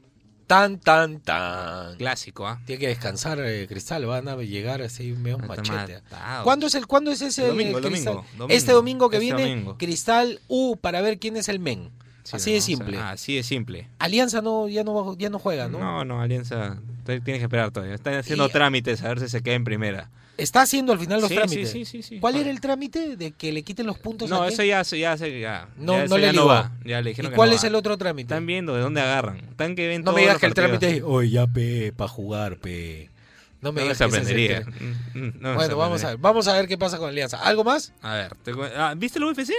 Tan, 0.47 0.79
tan, 0.79 1.19
tan. 1.21 1.97
Clásico, 1.97 2.47
¿ah? 2.47 2.61
Tiene 2.67 2.79
que 2.81 2.87
descansar 2.88 3.41
eh, 3.41 3.67
Cristal, 3.69 4.07
van 4.07 4.29
a 4.29 4.37
llegar 4.37 4.81
así 4.81 5.12
medio 5.12 5.37
Está 5.38 5.49
machete. 5.49 6.03
matado. 6.03 6.45
¿Cuándo 6.45 6.67
es 6.69 6.75
el 6.76 6.87
cuándo 6.87 7.11
es 7.11 7.21
ese 7.21 7.43
El 7.43 7.49
domingo, 7.49 7.79
el 7.79 7.83
domingo, 7.85 8.25
domingo. 8.38 8.47
Este 8.55 8.73
domingo 8.73 9.11
que 9.11 9.17
Este 9.17 9.25
viene 9.35 9.50
domingo. 9.50 9.76
Cristal 9.76 10.41
U 10.47 10.76
para 10.76 11.00
ver 11.00 11.19
quién 11.19 11.37
es 11.37 11.49
el 11.49 11.59
men. 11.59 11.91
Sí, 12.23 12.37
así 12.37 12.50
no, 12.50 12.53
de 12.55 12.59
o 12.59 12.61
sea, 12.62 12.76
simple. 12.76 12.99
así 12.99 13.35
de 13.37 13.43
simple. 13.43 13.88
Alianza 13.99 14.41
no 14.41 14.69
ya 14.69 14.85
no 14.85 14.95
va- 14.95 15.17
ya 15.19 15.31
no 15.31 15.38
juega, 15.38 15.69
¿no? 15.69 15.79
No, 15.79 16.05
no, 16.05 16.21
Alianza. 16.23 16.79
Tienes 17.05 17.23
que 17.25 17.43
esperar 17.43 17.71
todavía. 17.73 17.95
Están 17.95 18.15
haciendo 18.15 18.47
Y- 18.47 18.50
trámites 18.50 19.03
a 19.03 19.09
ver 19.09 19.21
si 19.21 19.29
se 19.29 19.43
queda 19.43 19.55
en 19.55 19.65
primera. 19.65 20.11
Está 20.38 20.62
haciendo 20.62 20.93
al 20.93 20.99
final 20.99 21.21
los 21.21 21.28
Sí, 21.31 21.35
trámites. 21.35 21.71
sí, 21.71 21.85
sí, 21.85 22.02
sí, 22.02 22.09
sí. 22.16 22.21
¿Cuál 22.21 22.37
era 22.37 22.50
el 22.50 22.61
trámite 22.61 23.16
de 23.16 23.33
que 23.33 23.52
le 23.52 23.62
quiten 23.62 23.87
los 23.87 23.99
puntos 23.99 24.28
No, 24.28 24.43
a 24.43 24.49
eso 24.49 24.62
ya, 24.62 24.85
se- 24.85 24.99
ya, 24.99 25.16
se- 25.16 25.40
ya. 25.40 25.69
No, 25.78 25.95
ya 25.95 26.07
no 26.07 26.19
le 26.19 26.33
ya 26.33 26.43
va. 26.43 26.73
Ya 26.85 27.00
le 27.00 27.11
¿Y 27.11 27.12
dijeron 27.12 27.31
que 27.31 27.37
cuál 27.37 27.49
no 27.50 27.57
es 27.57 27.64
va. 27.64 27.69
el 27.69 27.75
otro 27.75 27.97
trámite? 27.97 28.35
Están 28.35 28.45
viendo 28.47 28.75
de 28.75 28.83
dónde 28.83 29.00
agarran. 29.00 29.38
Están 29.38 29.75
que 29.75 29.88
ven 29.88 30.02
No 30.02 30.12
me 30.12 30.21
digas 30.21 30.38
que 30.38 30.47
el 30.47 30.55
trámite 30.55 30.99
es, 30.99 31.02
oye, 31.02 31.31
ya 31.31 31.47
pe, 31.47 31.93
para 31.97 32.09
jugar, 32.09 32.59
pe. 32.59 33.09
No 33.62 33.73
me 33.73 33.76
me 33.76 33.83
digas 33.85 33.99
que 33.99 34.05
sorprendería. 34.05 34.61
Mm, 35.14 35.19
mm, 35.19 35.33
no 35.40 35.49
me 35.50 35.55
Bueno, 35.57 35.76
vamos 35.78 36.05
a 36.05 36.09
ver, 36.11 36.19
vamos 36.19 36.47
a 36.49 36.52
ver 36.52 36.69
qué 36.69 36.76
pasa 36.76 36.99
con 36.99 37.09
Alianza. 37.09 37.38
¿Algo 37.43 37.64
más? 37.64 37.93
A 38.02 38.14
ver, 38.14 38.35
te 38.37 38.52
ah, 38.76 38.95
¿viste 38.97 39.19
el 39.19 39.25
UFC? 39.25 39.52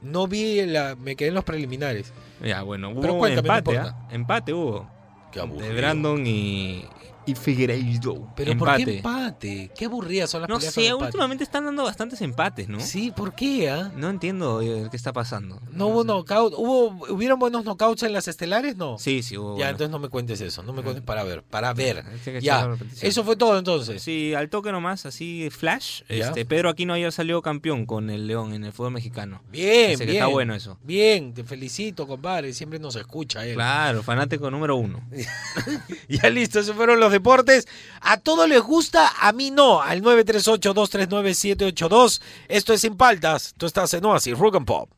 No 0.00 0.26
vi 0.26 0.64
la, 0.66 0.96
me 0.96 1.16
quedé 1.16 1.28
en 1.28 1.34
los 1.34 1.44
preliminares. 1.44 2.12
Ya, 2.42 2.62
bueno, 2.62 2.90
hubo 2.90 3.00
Pero 3.02 3.14
un 3.14 3.28
empate. 3.30 3.76
¿ah? 3.78 3.94
Empate 4.10 4.52
hubo. 4.54 4.90
Qué 5.32 5.40
aburrido. 5.40 5.68
De 5.68 5.76
Brandon 5.80 6.26
y, 6.26 6.84
y 7.26 7.34
Figueiredo. 7.34 8.28
Pero 8.36 8.56
¿por 8.56 8.68
qué 8.76 8.82
empate. 8.82 8.96
empate? 8.96 9.70
Qué 9.76 9.84
aburridas 9.86 10.30
son 10.30 10.42
las 10.42 10.48
No 10.50 10.56
peleas 10.56 10.74
sé, 10.74 10.80
con 10.82 10.90
empate. 10.92 11.04
últimamente 11.06 11.44
están 11.44 11.64
dando 11.64 11.84
bastantes 11.84 12.20
empates, 12.20 12.68
¿no? 12.68 12.80
Sí, 12.80 13.12
¿por 13.14 13.34
qué? 13.34 13.70
ah? 13.70 13.92
No 13.96 14.10
entiendo 14.10 14.60
eh, 14.62 14.88
qué 14.90 14.96
está 14.96 15.12
pasando. 15.12 15.60
No 15.72 15.86
hubo 15.88 16.02
sé. 16.02 16.06
knockout. 16.08 16.54
¿Hubo, 16.56 17.06
¿Hubieron 17.12 17.38
buenos 17.38 17.64
knockouts 17.64 18.02
en 18.02 18.12
las 18.12 18.28
estelares? 18.28 18.76
No. 18.76 18.98
Sí, 18.98 19.22
sí 19.22 19.36
hubo. 19.38 19.52
ya, 19.52 19.56
bueno. 19.56 19.70
entonces 19.70 19.90
no 19.90 19.98
me 19.98 20.08
cuentes 20.08 20.40
eso. 20.40 20.62
No 20.62 20.72
me 20.72 20.82
cuentes 20.82 21.02
para 21.04 21.24
ver. 21.24 21.42
Para 21.42 21.72
ver. 21.72 22.04
Ya. 22.40 22.76
Eso 23.00 23.24
fue 23.24 23.36
todo 23.36 23.58
entonces. 23.58 24.02
Sí, 24.02 24.34
al 24.34 24.48
toque 24.50 24.70
nomás, 24.72 25.06
así 25.06 25.48
flash. 25.50 26.02
Ya. 26.08 26.26
Este, 26.28 26.44
Pedro 26.44 26.68
Aquino 26.70 26.92
ayer 26.94 27.10
salió 27.12 27.40
campeón 27.42 27.86
con 27.86 28.10
el 28.10 28.26
León 28.26 28.52
en 28.54 28.64
el 28.64 28.72
fútbol 28.72 28.92
mexicano. 28.92 29.42
Bien, 29.50 29.90
Así 29.94 29.98
que 29.98 30.04
bien. 30.06 30.16
está 30.16 30.26
bueno 30.26 30.54
eso. 30.54 30.78
Bien, 30.82 31.32
te 31.34 31.44
felicito, 31.44 32.06
compadre. 32.06 32.52
Siempre 32.52 32.78
nos 32.78 32.96
escucha 32.96 33.46
él. 33.46 33.54
Claro, 33.54 34.02
fanático 34.02 34.50
número 34.50 34.76
uno. 34.76 35.02
Ya 36.08 36.28
listo, 36.30 36.60
esos 36.60 36.76
fueron 36.76 37.00
los 37.00 37.12
deportes. 37.14 37.66
A 38.00 38.18
todos 38.18 38.48
les 38.48 38.60
gusta, 38.60 39.10
a 39.20 39.32
mí 39.32 39.50
no. 39.50 39.80
Al 39.80 40.02
938-239-782. 40.02 42.20
Esto 42.48 42.74
es 42.74 42.82
Sin 42.82 42.96
Paltas. 42.96 43.54
Tú 43.56 43.66
estás 43.66 43.94
en 43.94 44.04
Oasis, 44.04 44.36
Rock 44.38 44.56
and 44.56 44.66
Pop. 44.66 44.90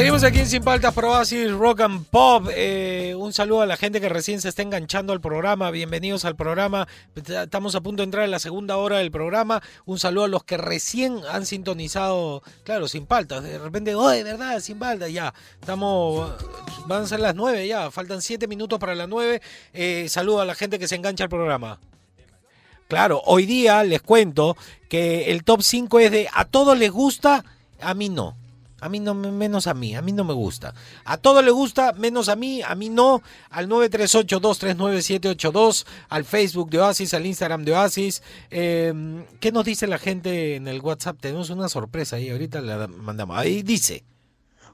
Seguimos 0.00 0.24
aquí 0.24 0.38
en 0.38 0.46
Sin 0.46 0.62
Paltas 0.62 0.94
por 0.94 1.04
Oasis 1.04 1.52
Rock 1.52 1.82
and 1.82 2.06
Pop. 2.06 2.48
Eh, 2.54 3.14
un 3.18 3.34
saludo 3.34 3.60
a 3.60 3.66
la 3.66 3.76
gente 3.76 4.00
que 4.00 4.08
recién 4.08 4.40
se 4.40 4.48
está 4.48 4.62
enganchando 4.62 5.12
al 5.12 5.20
programa. 5.20 5.70
Bienvenidos 5.70 6.24
al 6.24 6.36
programa. 6.36 6.88
Estamos 7.14 7.74
a 7.74 7.82
punto 7.82 8.00
de 8.00 8.04
entrar 8.04 8.24
en 8.24 8.30
la 8.30 8.38
segunda 8.38 8.78
hora 8.78 8.96
del 8.96 9.10
programa. 9.10 9.62
Un 9.84 9.98
saludo 9.98 10.24
a 10.24 10.28
los 10.28 10.42
que 10.42 10.56
recién 10.56 11.20
han 11.30 11.44
sintonizado, 11.44 12.42
claro, 12.64 12.88
Sin 12.88 13.04
Paltas. 13.04 13.42
De 13.42 13.58
repente, 13.58 13.94
oh, 13.94 14.08
de 14.08 14.24
verdad, 14.24 14.58
Sin 14.60 14.78
Paltas, 14.78 15.12
ya. 15.12 15.34
Estamos, 15.60 16.32
van 16.86 17.02
a 17.02 17.06
ser 17.06 17.20
las 17.20 17.34
nueve 17.34 17.68
ya. 17.68 17.90
Faltan 17.90 18.22
siete 18.22 18.46
minutos 18.46 18.78
para 18.78 18.94
las 18.94 19.06
nueve. 19.06 19.42
Eh, 19.74 20.06
saludo 20.08 20.40
a 20.40 20.46
la 20.46 20.54
gente 20.54 20.78
que 20.78 20.88
se 20.88 20.94
engancha 20.94 21.24
al 21.24 21.30
programa. 21.30 21.78
Claro, 22.88 23.20
hoy 23.26 23.44
día 23.44 23.84
les 23.84 24.00
cuento 24.00 24.56
que 24.88 25.30
el 25.30 25.44
top 25.44 25.60
5 25.60 26.00
es 26.00 26.10
de 26.10 26.28
a 26.32 26.46
todos 26.46 26.78
les 26.78 26.90
gusta, 26.90 27.44
a 27.82 27.92
mí 27.92 28.08
no. 28.08 28.34
A 28.80 28.88
mí 28.88 29.00
no, 29.00 29.14
menos 29.14 29.66
a 29.66 29.74
mí, 29.74 29.94
a 29.94 30.02
mí 30.02 30.12
no 30.12 30.24
me 30.24 30.34
gusta. 30.34 30.74
A 31.04 31.16
todos 31.16 31.44
les 31.44 31.52
gusta, 31.52 31.92
menos 31.92 32.28
a 32.28 32.36
mí, 32.36 32.62
a 32.62 32.74
mí 32.74 32.88
no. 32.88 33.22
Al 33.50 33.68
938-239-782, 33.68 35.86
al 36.08 36.24
Facebook 36.24 36.70
de 36.70 36.80
Oasis, 36.80 37.14
al 37.14 37.26
Instagram 37.26 37.64
de 37.64 37.72
Oasis. 37.72 38.22
Eh, 38.50 39.24
¿Qué 39.40 39.52
nos 39.52 39.64
dice 39.64 39.86
la 39.86 39.98
gente 39.98 40.56
en 40.56 40.68
el 40.68 40.80
WhatsApp? 40.80 41.16
Tenemos 41.20 41.50
una 41.50 41.68
sorpresa 41.68 42.16
ahí, 42.16 42.30
ahorita 42.30 42.60
la 42.60 42.86
mandamos. 42.88 43.38
Ahí 43.38 43.62
dice. 43.62 44.04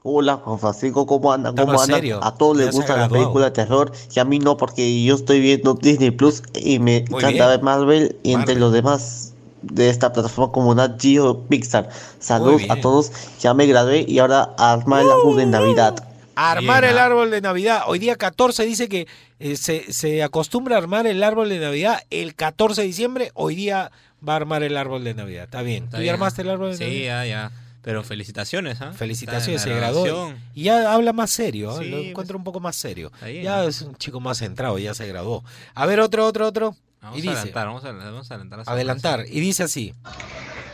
Hola, 0.03 0.37
Juan 0.37 0.59
Francisco, 0.59 1.05
¿cómo 1.05 1.33
andan? 1.33 1.55
¿Cómo 1.55 1.73
andan? 1.73 1.97
serio. 1.97 2.19
A 2.23 2.35
todos 2.35 2.55
les 2.55 2.73
gusta 2.73 2.95
la 2.95 3.09
película 3.09 3.45
de 3.45 3.51
terror 3.51 3.91
y 4.15 4.19
a 4.19 4.25
mí 4.25 4.39
no, 4.39 4.55
porque 4.55 5.03
yo 5.03 5.15
estoy 5.15 5.41
viendo 5.41 5.73
Disney 5.73 6.11
Plus 6.11 6.43
y 6.55 6.79
me 6.79 7.03
Muy 7.09 7.19
encanta 7.19 7.29
bien. 7.29 7.47
ver 7.49 7.61
Marvel 7.61 8.15
y 8.23 8.33
entre 8.33 8.55
los 8.55 8.71
demás 8.71 9.33
de 9.61 9.89
esta 9.89 10.13
plataforma 10.13 10.51
como 10.51 10.73
Nat 10.75 11.01
Geo 11.01 11.45
Pixar. 11.47 11.89
Saludos 12.19 12.63
a 12.69 12.75
todos, 12.79 13.11
ya 13.39 13.53
me 13.53 13.65
gradué 13.65 14.05
y 14.07 14.19
ahora 14.19 14.53
a 14.57 14.73
armar 14.73 15.01
el 15.01 15.11
árbol 15.11 15.37
de 15.37 15.45
Navidad. 15.45 16.03
Armar 16.35 16.81
Bien, 16.83 16.93
el 16.93 16.99
ah. 16.99 17.05
árbol 17.05 17.31
de 17.31 17.41
Navidad. 17.41 17.81
Hoy 17.87 17.97
día 17.97 18.15
14 18.15 18.63
dice 18.65 18.87
que 18.87 19.07
eh, 19.39 19.57
se, 19.57 19.91
se 19.91 20.21
acostumbra 20.21 20.75
a 20.75 20.77
armar 20.79 21.07
el 21.07 21.23
árbol 21.23 21.49
de 21.49 21.59
Navidad 21.59 22.03
el 22.11 22.35
14 22.35 22.81
de 22.81 22.87
diciembre. 22.87 23.31
Hoy 23.33 23.55
día 23.55 23.91
va 24.27 24.33
a 24.33 24.35
armar 24.35 24.61
el 24.61 24.77
árbol 24.77 25.03
de 25.03 25.15
Navidad. 25.15 25.45
Está 25.45 25.63
bien. 25.63 25.85
Está 25.85 25.97
¿Tú 25.97 26.03
ya 26.03 26.13
armaste 26.13 26.43
el 26.43 26.49
árbol 26.49 26.71
de 26.71 26.77
Sí, 26.77 26.83
Navidad? 26.83 27.23
ya, 27.23 27.25
ya. 27.25 27.51
Pero 27.81 28.03
felicitaciones, 28.03 28.81
¿ah? 28.81 28.91
Felicitaciones, 28.93 29.61
se 29.61 29.73
graduó. 29.73 30.33
Y 30.53 30.63
ya 30.63 30.93
habla 30.93 31.13
más 31.13 31.31
serio, 31.31 31.71
¿eh? 31.79 31.85
Sí, 31.85 31.89
lo 31.89 31.97
pues. 31.97 32.09
encuentro 32.09 32.37
un 32.37 32.43
poco 32.43 32.59
más 32.59 32.75
serio. 32.75 33.11
Bien. 33.23 33.43
Ya 33.43 33.63
es 33.63 33.81
un 33.81 33.95
chico 33.95 34.19
más 34.19 34.39
centrado, 34.39 34.77
ya 34.77 34.93
se 34.93 35.07
graduó. 35.07 35.43
A 35.73 35.85
ver, 35.85 36.01
otro, 36.01 36.25
otro, 36.25 36.45
otro. 36.47 36.75
Vamos 37.01 37.17
y 37.17 37.19
a 37.19 37.21
dice, 37.21 37.35
adelantar, 37.37 37.67
vamos 37.67 37.85
a, 37.85 37.91
vamos 37.91 38.31
a 38.31 38.71
adelantar. 38.71 39.25
Y 39.27 39.39
dice 39.39 39.63
así. 39.63 39.93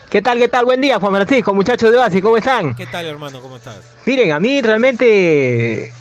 ¿Qué 0.10 0.22
tal, 0.22 0.38
qué 0.38 0.48
tal? 0.48 0.66
Buen 0.66 0.80
día, 0.82 1.00
Juan 1.00 1.14
Francisco, 1.14 1.54
muchachos 1.54 1.92
de 1.92 1.98
Oasis, 1.98 2.22
¿cómo 2.22 2.38
están? 2.38 2.76
¿Qué 2.76 2.86
tal, 2.86 3.06
hermano? 3.06 3.42
¿Cómo 3.42 3.58
estás? 3.58 3.80
Miren, 4.06 4.32
a 4.32 4.40
mí 4.40 4.62
realmente, 4.62 5.92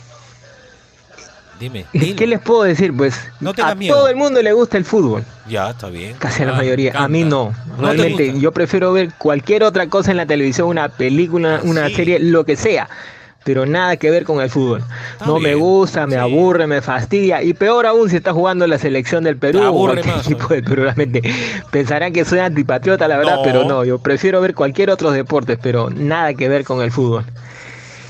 Dime. 1.59 1.85
¿qué 1.91 2.27
les 2.27 2.39
puedo 2.39 2.63
decir? 2.63 2.95
Pues 2.95 3.19
No 3.39 3.53
a 3.61 3.75
miedo. 3.75 3.95
todo 3.95 4.07
el 4.09 4.15
mundo 4.15 4.41
le 4.41 4.53
gusta 4.53 4.77
el 4.77 4.85
fútbol, 4.85 5.23
Ya, 5.47 5.71
está 5.71 5.89
bien. 5.89 6.15
casi 6.19 6.43
a 6.43 6.47
la 6.47 6.53
Ah, 6.53 6.57
mayoría. 6.57 6.93
A 6.95 7.07
mí 7.07 7.23
no. 7.23 7.53
te 7.75 7.81
Realmente, 7.81 8.39
yo 8.39 8.51
prefiero 8.51 8.93
ver 8.93 9.13
cualquier 9.17 9.63
otra 9.63 9.87
cosa 9.87 10.11
en 10.11 10.17
la 10.17 10.25
televisión, 10.27 10.67
una 10.67 10.89
película, 10.89 11.55
Ah, 11.57 11.61
una 11.63 11.87
sí. 11.87 11.95
serie, 11.95 12.19
lo 12.19 12.43
que 12.45 12.55
sea. 12.55 12.87
Pero 13.43 13.65
nada 13.65 13.97
que 13.97 14.09
ver 14.09 14.23
con 14.23 14.41
el 14.41 14.49
fútbol. 14.49 14.83
no 15.25 15.39
me 15.39 15.55
gusta, 15.55 16.07
me 16.07 16.15
aburre, 16.15 16.67
me 16.67 16.81
fastidia 16.81 17.43
y 17.43 17.53
peor 17.53 17.85
aún 17.85 18.09
si 18.09 18.15
está 18.17 18.33
jugando 18.33 18.65
la 18.67 18.77
selección 18.77 19.23
del 19.23 19.37
Perú 19.37 19.59
o 19.61 19.63
aburre 19.65 19.93
cualquier 20.01 20.15
más, 20.15 20.25
equipo 20.25 20.47
del 20.53 20.63
Perú. 20.63 20.83
Realmente 20.83 21.21
pensarán 21.71 22.13
que 22.13 22.25
soy 22.25 22.39
antipatriota, 22.39 23.07
la 23.07 23.17
verdad, 23.17 23.37
No. 23.37 23.43
pero 23.43 23.63
no, 23.65 23.83
yo 23.85 23.99
prefiero 23.99 24.39
ver 24.41 24.55
cualquier 24.55 24.89
otro 24.89 25.11
deporte, 25.11 25.57
pero 25.57 25.89
nada 25.89 26.33
que 26.33 26.47
ver 26.49 26.63
con 26.63 26.81
el 26.81 26.91
fútbol. 26.91 27.25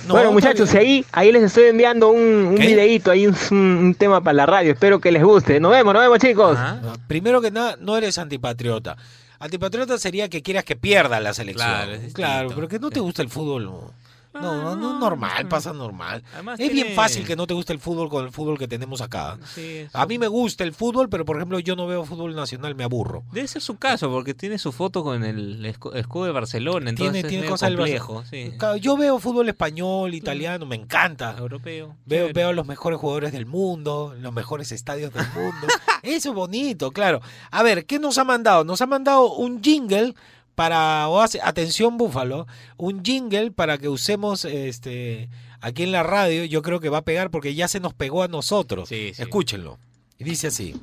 No, 0.08 0.16
bueno, 0.16 0.34
muchachos, 0.34 0.74
ahí, 0.76 1.06
ahí 1.14 1.32
les 1.32 1.44
estoy 1.44 1.64
enviando 1.70 2.10
un, 2.10 2.20
un 2.22 2.56
¿Qué? 2.56 2.68
videíto, 2.68 3.10
ahí 3.10 3.26
un, 3.26 3.36
un 3.52 3.96
tema 3.96 4.22
para 4.22 4.34
la 4.34 4.46
radio. 4.46 4.74
Espero 4.74 5.00
que 5.00 5.14
les 5.14 5.24
guste. 5.24 5.62
Nos 5.62 5.72
vemos, 5.72 5.94
nos 5.94 6.04
vemos, 6.04 6.20
chicos. 6.20 6.58
Ajá. 6.58 6.82
Primero 7.08 7.40
que 7.42 7.52
nada, 7.52 7.78
no 7.80 7.96
eres 7.98 8.18
antipatriota. 8.18 8.98
Antipatriota 9.40 9.98
sería 9.98 10.28
que 10.28 10.42
quieras 10.42 10.66
que 10.66 10.76
pierda 10.76 11.22
la 11.22 11.34
selección. 11.34 11.70
Claro. 11.70 11.92
Claro, 12.14 12.50
pero 12.54 12.68
que 12.68 12.80
no 12.80 12.90
te 12.90 13.00
gusta 13.00 13.22
el 13.22 13.30
fútbol. 13.30 13.64
No, 13.66 13.92
no, 14.34 14.76
no, 14.76 15.00
normal, 15.00 15.48
pasa 15.48 15.74
normal. 15.74 16.24
Además 16.34 16.60
es 16.60 16.72
bien 16.72 16.94
fácil 16.96 17.26
que 17.26 17.36
no 17.36 17.46
te 17.48 17.54
guste 17.54 17.74
el 17.74 17.80
fútbol 17.80 18.10
con 18.10 18.26
el 18.26 18.32
fútbol 18.32 18.58
que 18.58 18.68
tenemos 18.68 19.02
acá. 19.02 19.38
Sí, 19.54 19.86
A 19.94 20.06
mí 20.06 20.18
me 20.18 20.28
gusta 20.28 20.64
el 20.64 20.74
fútbol, 20.74 21.10
pero 21.10 21.26
por 21.26 21.36
ejemplo 21.38 21.60
yo 21.60 21.76
no 21.76 21.88
veo 21.88 22.04
fútbol 22.06 22.36
nacional, 22.36 22.76
me 22.76 22.84
aburro. 22.84 23.24
Debe 23.32 23.48
ser 23.48 23.62
su 23.62 23.78
caso, 23.78 24.10
porque 24.10 24.34
tiene 24.34 24.58
su 24.58 24.72
foto 24.72 25.04
con 25.04 25.24
el 25.24 25.64
escu- 25.66 25.96
escudo 25.96 26.26
de 26.26 26.32
Barcelona, 26.32 26.90
entonces 26.90 27.14
Tiene, 27.14 27.20
es 27.20 27.28
tiene 27.30 27.42
medio 27.44 27.52
cosas 27.52 27.70
complejo. 27.74 28.24
Sí. 28.30 28.54
Yo 28.82 28.98
veo 28.98 29.20
fútbol 29.20 29.50
español, 29.50 30.14
italiano, 30.14 30.66
me 30.66 30.76
encanta. 30.76 31.36
Europeo. 31.38 31.96
Veo, 32.06 32.20
chévere. 32.28 32.34
veo 32.34 32.50
a 32.50 32.54
los 32.54 32.66
mejores 32.66 33.00
jugadores 33.00 33.32
del 33.32 33.46
mundo, 33.46 34.16
los 34.20 34.34
mejores 34.34 34.72
estadios 34.72 35.14
del 35.14 35.26
mundo. 35.36 35.68
Eso 36.04 36.30
es 36.30 36.36
bonito, 36.36 36.92
claro. 36.92 37.22
A 37.52 37.64
ver, 37.64 37.86
¿qué 37.86 38.00
nos 38.00 38.18
ha 38.18 38.24
mandado? 38.24 38.64
Nos 38.64 38.82
ha 38.82 38.86
mandado 38.88 39.32
un 39.34 39.62
jingle 39.64 40.14
para, 40.56 41.08
Oasis- 41.10 41.42
atención 41.44 41.98
Búfalo, 41.98 42.48
un 42.78 43.04
jingle 43.04 43.52
para 43.52 43.78
que 43.78 43.90
usemos 43.90 44.46
este 44.46 45.30
aquí 45.62 45.84
en 45.84 45.92
la 45.92 46.04
radio. 46.04 46.44
Yo 46.46 46.62
creo 46.62 46.80
que 46.80 46.90
va 46.90 47.00
a 47.00 47.04
pegar 47.06 47.30
porque 47.32 47.56
ya 47.56 47.68
se 47.68 47.80
nos 47.80 47.94
pegó 47.94 48.24
a 48.24 48.28
nosotros. 48.28 48.90
Sí, 48.90 49.12
sí. 49.16 49.22
Escúchenlo. 49.22 49.78
Y 50.20 50.24
dice 50.24 50.48
así. 50.48 50.76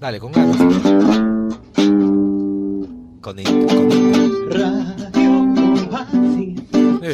Dale, 0.00 0.20
con 0.20 0.32
ganas. 0.32 0.56
Con 3.20 3.38
el, 3.38 3.44
con 3.66 3.92
el- 3.92 4.50
Radio 4.50 5.30
Oasis, 5.90 6.60
eh, 7.02 7.12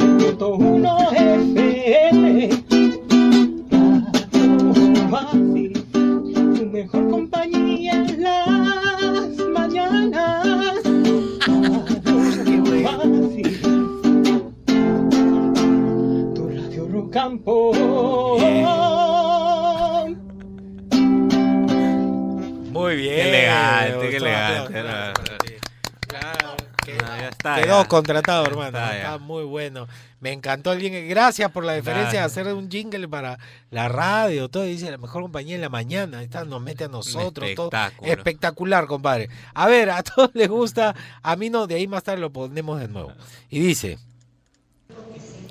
contratado, 27.94 28.44
hermano. 28.46 28.78
está, 28.78 29.18
muy 29.18 29.44
bueno. 29.44 29.86
Me 30.20 30.32
encantó 30.32 30.72
el 30.72 30.80
jingle. 30.80 31.06
Gracias 31.06 31.50
por 31.50 31.64
la 31.64 31.74
diferencia 31.74 32.20
de 32.20 32.24
hacer 32.26 32.46
un 32.52 32.70
jingle 32.70 33.06
para 33.08 33.38
la 33.70 33.88
radio. 33.88 34.48
Todo 34.48 34.64
dice 34.64 34.90
la 34.90 34.98
mejor 34.98 35.22
compañía 35.22 35.54
en 35.54 35.60
la 35.60 35.68
mañana. 35.68 36.22
Está, 36.22 36.44
nos 36.44 36.60
mete 36.60 36.84
a 36.84 36.88
nosotros. 36.88 37.48
todo. 37.54 37.70
Espectacular, 38.02 38.86
compadre. 38.86 39.28
A 39.54 39.68
ver, 39.68 39.90
a 39.90 40.02
todos 40.02 40.30
les 40.34 40.48
gusta. 40.48 40.94
A 41.22 41.36
mí 41.36 41.50
no, 41.50 41.66
de 41.66 41.76
ahí 41.76 41.86
más 41.86 42.02
tarde 42.02 42.20
lo 42.20 42.32
ponemos 42.32 42.80
de 42.80 42.88
nuevo. 42.88 43.12
Y 43.50 43.60
dice. 43.60 43.98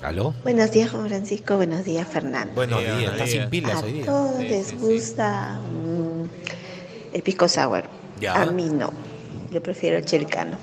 ¿Aló? 0.02 0.34
Buenos 0.44 0.70
días, 0.72 0.92
Juan 0.92 1.08
Francisco. 1.08 1.56
Buenos 1.56 1.86
días, 1.86 2.06
Fernando. 2.08 2.54
Buenos 2.54 2.82
días. 2.82 3.14
Está 3.14 3.26
sin 3.26 3.50
pilas 3.50 3.82
a 3.82 3.86
hoy 3.86 3.92
día. 3.94 4.06
todos 4.06 4.36
Sí, 4.38 4.48
les 4.50 4.68
sí, 4.68 4.72
sí. 4.72 4.75
gusta 4.77 5.60
mm, 5.62 6.24
el 7.16 7.22
pisco 7.24 7.48
sour. 7.48 7.86
Ya. 8.20 8.42
A 8.42 8.46
mí 8.48 8.66
no. 8.70 8.92
Yo 9.51 9.64
prefiero 9.64 9.98
el 9.98 10.03
chilcano. 10.06 10.58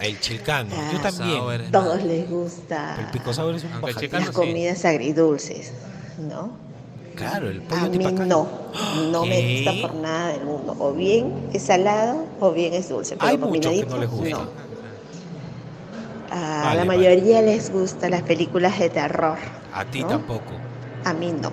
El 0.00 0.18
chilcano. 0.20 0.70
Yo 0.92 0.98
Ah, 0.98 1.02
también. 1.02 1.38
Sour. 1.38 1.60
A 1.62 1.70
todos 1.70 2.02
les 2.02 2.28
gusta 2.28 2.96
El 2.98 3.06
pico 3.06 3.32
sabor 3.32 3.54
es 3.54 3.64
un 3.64 3.70
las 3.80 3.94
sí. 4.26 4.32
comidas 4.32 4.84
agridulces, 4.84 5.72
¿no? 6.18 6.50
Claro, 7.14 7.48
el 7.48 7.60
A 7.60 7.68
pollo 7.68 7.82
mí 7.90 7.98
tipacán. 7.98 8.28
no. 8.28 8.48
No 9.12 9.22
¿Qué? 9.22 9.28
me 9.28 9.62
gusta 9.72 9.88
por 9.88 9.94
nada 10.00 10.28
del 10.32 10.44
mundo. 10.44 10.76
O 10.80 10.92
bien 10.92 11.32
es 11.52 11.62
salado 11.62 12.26
o 12.40 12.50
bien 12.52 12.74
es 12.74 12.88
dulce. 12.88 13.16
Pero 13.16 13.28
Hay 13.28 13.38
muchos 13.38 13.72
que 13.72 13.86
no 13.86 13.98
les 13.98 14.10
gusta. 14.10 14.30
no. 14.30 14.64
A 16.30 16.36
Vale, 16.64 16.80
la 16.80 16.84
vale. 16.84 16.84
mayoría 16.84 17.42
les 17.42 17.70
gustan 17.70 18.10
las 18.10 18.22
películas 18.22 18.78
de 18.78 18.90
terror. 18.90 19.38
A 19.72 19.84
ti 19.84 20.00
¿no? 20.02 20.08
tampoco. 20.08 20.52
A 21.04 21.12
mí 21.12 21.32
no. 21.40 21.52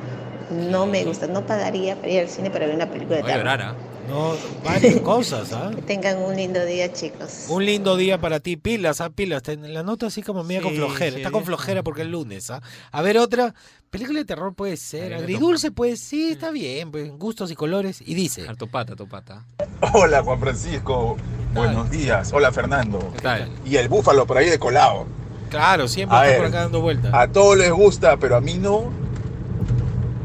No 0.50 0.88
me 0.88 1.04
gusta. 1.04 1.28
No 1.28 1.46
pagaría 1.46 1.96
para 1.96 2.10
ir 2.10 2.22
al 2.22 2.28
cine 2.30 2.50
para 2.50 2.66
ver 2.66 2.76
una 2.76 2.88
película 2.90 3.18
de 3.18 3.22
Voy 3.22 3.32
a 3.32 3.36
terror. 3.36 3.52
llorar, 3.52 3.62
¿ah? 3.62 3.76
No, 4.10 4.34
varias 4.64 5.00
cosas, 5.02 5.54
¿ah? 5.54 5.72
Que 5.74 5.82
tengan 5.84 6.18
un 6.18 6.36
lindo 6.36 6.66
día, 6.66 6.92
chicos. 6.92 7.46
Un 7.50 7.66
lindo 7.66 7.96
día 7.96 8.20
para 8.20 8.40
ti. 8.40 8.58
Pilas, 8.58 9.00
¿ah? 9.00 9.10
Pilas. 9.10 9.44
La 9.60 9.84
nota 9.84 10.08
así 10.08 10.22
como 10.22 10.44
media 10.44 10.62
con 10.62 10.72
Sí, 10.72 10.78
flojera. 10.78 11.12
sí, 11.12 11.18
Está 11.18 11.32
con 11.32 11.46
flojera 11.46 11.84
porque 11.84 12.02
es 12.02 12.08
lunes, 12.08 12.50
¿ah? 12.50 12.62
A 12.92 13.02
ver, 13.02 13.18
otra. 13.18 13.54
Película 13.90 14.20
de 14.20 14.26
terror 14.26 14.54
puede 14.54 14.76
ser. 14.78 15.14
Agridulce, 15.14 15.72
pues 15.72 16.00
sí, 16.02 16.32
está 16.32 16.52
bien. 16.52 16.92
Pues, 16.92 17.12
gustos 17.18 17.52
y 17.52 17.56
colores. 17.56 18.02
Y 18.06 18.14
dice. 18.16 18.48
A 18.50 18.56
tu 18.56 18.68
pata, 18.70 18.94
a 18.94 18.96
tu 18.96 19.08
pata. 19.08 19.46
Hola 19.94 20.24
Juan 20.24 20.40
Francisco, 20.40 21.18
buenos 21.54 21.90
días. 21.90 22.32
Hola 22.34 22.52
Fernando. 22.52 23.12
¿Qué 23.16 23.22
tal? 23.22 23.50
Y 23.66 23.76
el 23.78 23.88
búfalo 23.90 24.26
por 24.26 24.38
ahí 24.38 24.50
de 24.50 24.60
colado. 24.60 25.06
Claro, 25.50 25.88
siempre 25.88 26.18
A 26.18 26.22
está 26.22 26.30
ver. 26.32 26.38
por 26.38 26.48
acá 26.48 26.64
dando 26.64 26.82
vueltas. 26.82 27.14
A 27.14 27.28
todos 27.28 27.58
les 27.58 27.72
gusta, 27.72 28.18
pero 28.18 28.36
a 28.38 28.42
mí 28.42 28.56
no. 28.58 28.90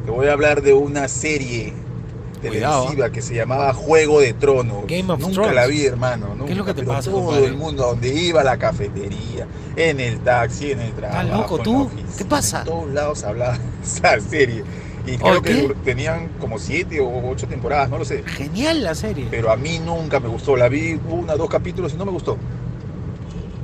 Te 0.05 0.11
voy 0.12 0.29
a 0.29 0.33
hablar 0.33 0.62
de 0.62 0.73
una 0.73 1.09
serie 1.09 1.73
Cuidado. 2.49 2.81
televisiva 2.83 3.11
que 3.11 3.23
se 3.23 3.35
llamaba 3.35 3.73
Juego 3.75 4.21
de 4.21 4.33
Tronos. 4.35 4.85
Game 4.87 5.13
of 5.13 5.21
Nunca 5.21 5.33
Thrones. 5.35 5.55
la 5.55 5.67
vi, 5.67 5.87
hermano. 5.87 6.45
¿Qué 6.47 6.53
es 6.53 6.59
lo 6.59 6.65
que 6.65 6.75
te 6.75 6.83
pero 6.83 6.93
pasa, 6.95 7.11
Todo 7.11 7.25
compadre? 7.27 7.47
el 7.47 7.55
mundo, 7.57 7.83
donde 7.87 8.09
iba 8.15 8.41
a 8.41 8.45
la 8.45 8.59
cafetería, 8.59 9.47
en 9.77 10.01
el 10.01 10.21
taxi, 10.21 10.73
en 10.73 10.81
el 10.81 10.93
trabajo. 10.93 11.29
loco 11.29 11.57
en 11.59 11.63
tú? 11.65 11.83
oficina, 11.85 12.09
¿Qué 12.19 12.25
pasa? 12.25 12.59
En 12.61 12.65
todos 12.67 12.91
lados 12.93 13.25
hablaba 13.25 13.59
esa 13.83 14.21
serie. 14.21 14.65
Y 15.07 15.19
creo 15.19 15.41
que 15.41 15.73
tenían 15.85 16.29
como 16.41 16.59
siete 16.59 17.01
o 17.01 17.29
ocho 17.31 17.47
temporadas, 17.47 17.89
no 17.89 17.97
lo 17.99 18.05
sé. 18.05 18.25
Genial 18.25 18.83
la 18.83 18.95
serie. 18.97 19.29
Pero 19.31 19.53
a 19.53 19.57
mí 19.57 19.79
nunca 19.79 20.19
me 20.19 20.27
gustó. 20.29 20.57
La 20.57 20.69
vi 20.69 21.01
una, 21.09 21.37
dos 21.37 21.49
capítulos 21.49 21.95
y 21.95 21.97
no 21.97 22.05
me 22.05 22.11
gustó. 22.11 22.37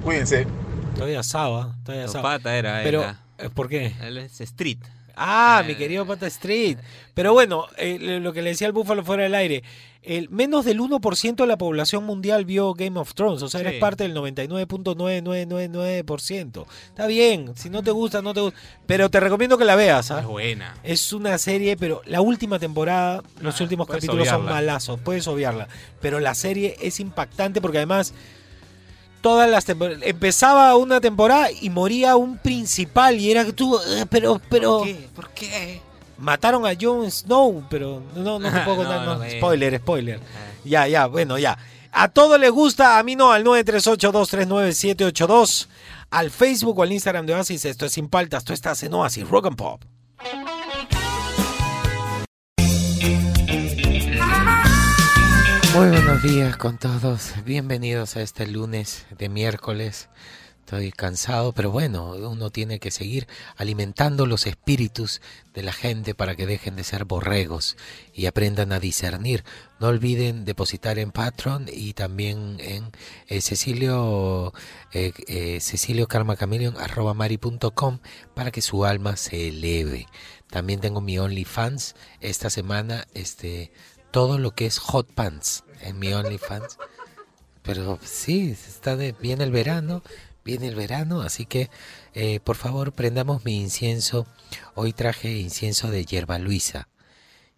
Cuídense. 0.04 0.46
Estoy 0.94 1.14
asado. 1.14 1.72
Estoy 1.78 1.96
Tu 1.98 2.04
asado. 2.04 2.22
pata 2.22 2.56
era. 2.56 2.80
Pero, 2.84 3.00
era- 3.02 3.20
eh, 3.38 3.48
¿por 3.52 3.68
qué? 3.68 3.94
Él 4.02 4.18
es 4.18 4.40
Street. 4.40 4.78
Ah, 5.16 5.62
mi 5.66 5.72
Eh. 5.72 5.76
querido 5.76 6.06
Pata 6.06 6.26
Street. 6.26 6.78
Pero 7.14 7.32
bueno, 7.32 7.66
eh, 7.76 7.98
lo- 8.20 8.32
que 8.32 8.42
le 8.42 8.50
decía 8.50 8.66
al 8.66 8.72
Búfalo 8.72 9.04
fuera 9.04 9.24
del 9.24 9.34
aire, 9.34 9.62
el 10.02 10.28
menos 10.30 10.64
del 10.64 10.80
1% 10.80 11.44
de 11.44 11.46
la 11.46 11.58
población 11.58 12.04
mundial 12.04 12.44
vio 12.44 12.74
Game 12.74 12.98
of 12.98 13.14
Thrones, 13.14 13.42
o 13.42 13.48
sea, 13.48 13.60
eres 13.60 13.74
parte 13.78 14.02
del 14.04 14.14
99.9999%. 14.14 16.66
Está 16.88 17.06
bien, 17.06 17.52
si 17.56 17.70
no 17.70 17.82
te 17.82 17.90
gusta, 17.90 18.22
no 18.22 18.34
te 18.34 18.40
gusta, 18.40 18.58
pero 18.86 19.10
te 19.10 19.20
recomiendo 19.20 19.58
que 19.58 19.64
la 19.64 19.76
veas, 19.76 20.10
¿ah? 20.10 20.20
Es 20.20 20.26
buena. 20.26 20.74
Es 20.82 21.12
una 21.12 21.38
serie, 21.38 21.76
pero 21.76 22.02
la 22.06 22.20
última 22.20 22.58
temporada, 22.58 23.22
los 23.40 23.60
Ah, 23.60 23.64
últimos 23.64 23.86
capítulos 23.86 24.28
son 24.28 24.44
malazos, 24.44 25.00
puedes 25.00 25.26
obviarla. 25.28 25.68
Pero 26.00 26.20
la 26.20 26.34
serie 26.34 26.76
es 26.80 27.00
impactante 27.00 27.60
porque 27.60 27.78
además 27.78 28.14
todas 29.22 29.48
las 29.48 29.64
temporadas 29.64 30.00
empezaba 30.02 30.76
una 30.76 31.00
temporada 31.00 31.48
y 31.50 31.70
moría 31.70 32.16
un 32.16 32.36
principal 32.36 33.18
y 33.18 33.30
era 33.30 33.44
que 33.44 33.52
tú, 33.52 33.78
eh, 33.78 34.04
pero, 34.10 34.40
pero 34.50 34.78
¿Por 34.78 34.86
qué? 34.86 35.08
¿Por 35.14 35.30
qué? 35.30 35.80
mataron 36.18 36.66
a 36.66 36.72
Jon 36.78 37.10
Snow, 37.10 37.64
pero 37.68 38.02
no, 38.14 38.38
no 38.38 38.52
te 38.52 38.60
puedo 38.64 38.76
contar, 38.78 39.04
no, 39.04 39.16
no, 39.16 39.30
spoiler, 39.30 39.78
spoiler. 39.78 40.20
Ah. 40.20 40.50
Ya, 40.64 40.86
ya, 40.86 41.06
bueno, 41.06 41.38
ya. 41.38 41.58
A 41.90 42.08
todos 42.08 42.38
les 42.40 42.50
gusta, 42.50 42.98
a 42.98 43.02
mí 43.02 43.16
no, 43.16 43.32
al 43.32 43.44
938239782, 43.44 45.68
al 46.10 46.30
Facebook 46.30 46.78
o 46.78 46.82
al 46.82 46.92
Instagram 46.92 47.26
de 47.26 47.34
Oasis, 47.34 47.64
esto 47.64 47.86
es 47.86 47.92
Sin 47.92 48.08
Paltas, 48.08 48.44
tú 48.44 48.52
estás 48.52 48.82
en 48.82 48.92
Oasis, 48.94 49.28
Rock 49.28 49.46
and 49.46 49.56
Pop. 49.56 49.82
Muy 55.74 55.88
buenos 55.88 56.22
días 56.22 56.58
con 56.58 56.76
todos, 56.76 57.32
bienvenidos 57.46 58.16
a 58.16 58.20
este 58.20 58.46
lunes 58.46 59.06
de 59.16 59.30
miércoles. 59.30 60.10
Estoy 60.60 60.92
cansado, 60.92 61.52
pero 61.52 61.70
bueno, 61.70 62.12
uno 62.12 62.50
tiene 62.50 62.78
que 62.78 62.90
seguir 62.90 63.26
alimentando 63.56 64.26
los 64.26 64.46
espíritus 64.46 65.22
de 65.54 65.62
la 65.62 65.72
gente 65.72 66.14
para 66.14 66.36
que 66.36 66.46
dejen 66.46 66.76
de 66.76 66.84
ser 66.84 67.06
borregos 67.06 67.76
y 68.12 68.26
aprendan 68.26 68.72
a 68.72 68.80
discernir. 68.80 69.44
No 69.80 69.88
olviden 69.88 70.44
depositar 70.44 70.98
en 70.98 71.10
Patreon 71.10 71.66
y 71.72 71.94
también 71.94 72.58
en 72.60 72.92
eh, 73.28 73.40
Cecilio 73.40 74.52
eh, 74.92 75.12
eh, 75.26 75.58
Cecilio 75.60 76.06
arroba 76.10 77.14
mari.com 77.14 77.98
para 78.34 78.50
que 78.50 78.60
su 78.60 78.84
alma 78.84 79.16
se 79.16 79.48
eleve. 79.48 80.06
También 80.48 80.80
tengo 80.80 81.00
mi 81.00 81.18
OnlyFans 81.18 81.96
esta 82.20 82.50
semana, 82.50 83.06
este 83.14 83.72
todo 84.12 84.38
lo 84.38 84.54
que 84.54 84.66
es 84.66 84.78
hot 84.78 85.12
pants 85.12 85.64
en 85.80 85.98
mi 85.98 86.12
OnlyFans. 86.12 86.78
Pero 87.62 87.98
sí, 88.04 88.50
está 88.50 88.96
de, 88.96 89.12
viene 89.12 89.44
el 89.44 89.50
verano, 89.50 90.02
Viene 90.44 90.66
el 90.66 90.74
verano, 90.74 91.22
así 91.22 91.46
que 91.46 91.70
eh, 92.14 92.40
por 92.40 92.56
favor 92.56 92.92
prendamos 92.92 93.44
mi 93.44 93.60
incienso. 93.60 94.26
Hoy 94.74 94.92
traje 94.92 95.38
incienso 95.38 95.90
de 95.90 96.04
hierba 96.04 96.38
Luisa. 96.38 96.88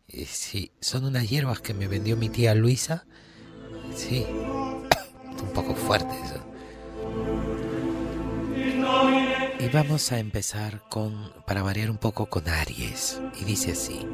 Eh, 0.09 0.27
sí, 0.27 0.71
son 0.81 1.07
unas 1.07 1.29
hierbas 1.29 1.61
que 1.61 1.73
me 1.73 1.89
vendió 1.89 2.17
mi 2.17 2.29
tía 2.29 2.55
Luisa. 2.55 3.07
Sí, 3.97 4.27
un 5.43 5.53
poco 5.55 5.75
fuerte 5.75 6.15
eso. 6.25 6.45
Y 9.59 9.69
vamos 9.69 10.13
a 10.13 10.19
empezar 10.19 10.83
con, 10.91 11.33
para 11.47 11.63
variar 11.63 11.91
un 11.91 11.97
poco, 11.97 12.27
con 12.27 12.47
Aries. 12.49 13.19
Y 13.41 13.45
dice 13.45 13.73
así. 13.73 14.07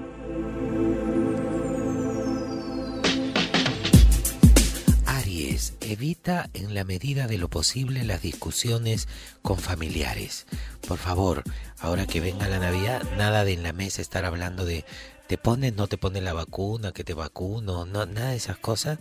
Evita 5.80 6.48
en 6.54 6.74
la 6.74 6.84
medida 6.84 7.26
de 7.26 7.36
lo 7.38 7.48
posible 7.48 8.04
las 8.04 8.22
discusiones 8.22 9.08
con 9.42 9.58
familiares. 9.58 10.46
Por 10.86 10.98
favor, 10.98 11.42
ahora 11.78 12.06
que 12.06 12.20
venga 12.20 12.48
la 12.48 12.58
Navidad, 12.58 13.02
nada 13.18 13.44
de 13.44 13.52
en 13.52 13.62
la 13.62 13.72
mesa 13.72 14.00
estar 14.00 14.24
hablando 14.24 14.64
de 14.64 14.84
te 15.26 15.38
pones, 15.38 15.74
no 15.76 15.86
te 15.86 15.96
pones 15.96 16.22
la 16.24 16.32
vacuna, 16.32 16.92
que 16.92 17.04
te 17.04 17.14
vacuno, 17.14 17.84
no, 17.84 18.04
nada 18.06 18.30
de 18.30 18.36
esas 18.36 18.56
cosas. 18.58 18.98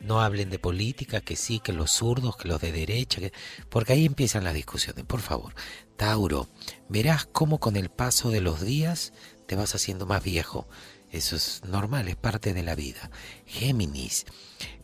No 0.00 0.20
hablen 0.20 0.50
de 0.50 0.60
política, 0.60 1.20
que 1.20 1.34
sí, 1.34 1.58
que 1.58 1.72
los 1.72 1.90
zurdos, 1.90 2.36
que 2.36 2.46
los 2.46 2.60
de 2.60 2.70
derecha, 2.72 3.20
que- 3.20 3.32
porque 3.68 3.94
ahí 3.94 4.04
empiezan 4.04 4.44
las 4.44 4.54
discusiones. 4.54 5.04
Por 5.04 5.20
favor, 5.20 5.54
Tauro, 5.96 6.48
verás 6.88 7.26
cómo 7.26 7.58
con 7.58 7.76
el 7.76 7.88
paso 7.88 8.30
de 8.30 8.40
los 8.40 8.60
días 8.60 9.12
te 9.46 9.56
vas 9.56 9.74
haciendo 9.74 10.06
más 10.06 10.22
viejo. 10.22 10.68
Eso 11.10 11.36
es 11.36 11.62
normal, 11.66 12.08
es 12.08 12.16
parte 12.16 12.54
de 12.54 12.62
la 12.62 12.74
vida. 12.74 13.10
Géminis, 13.44 14.24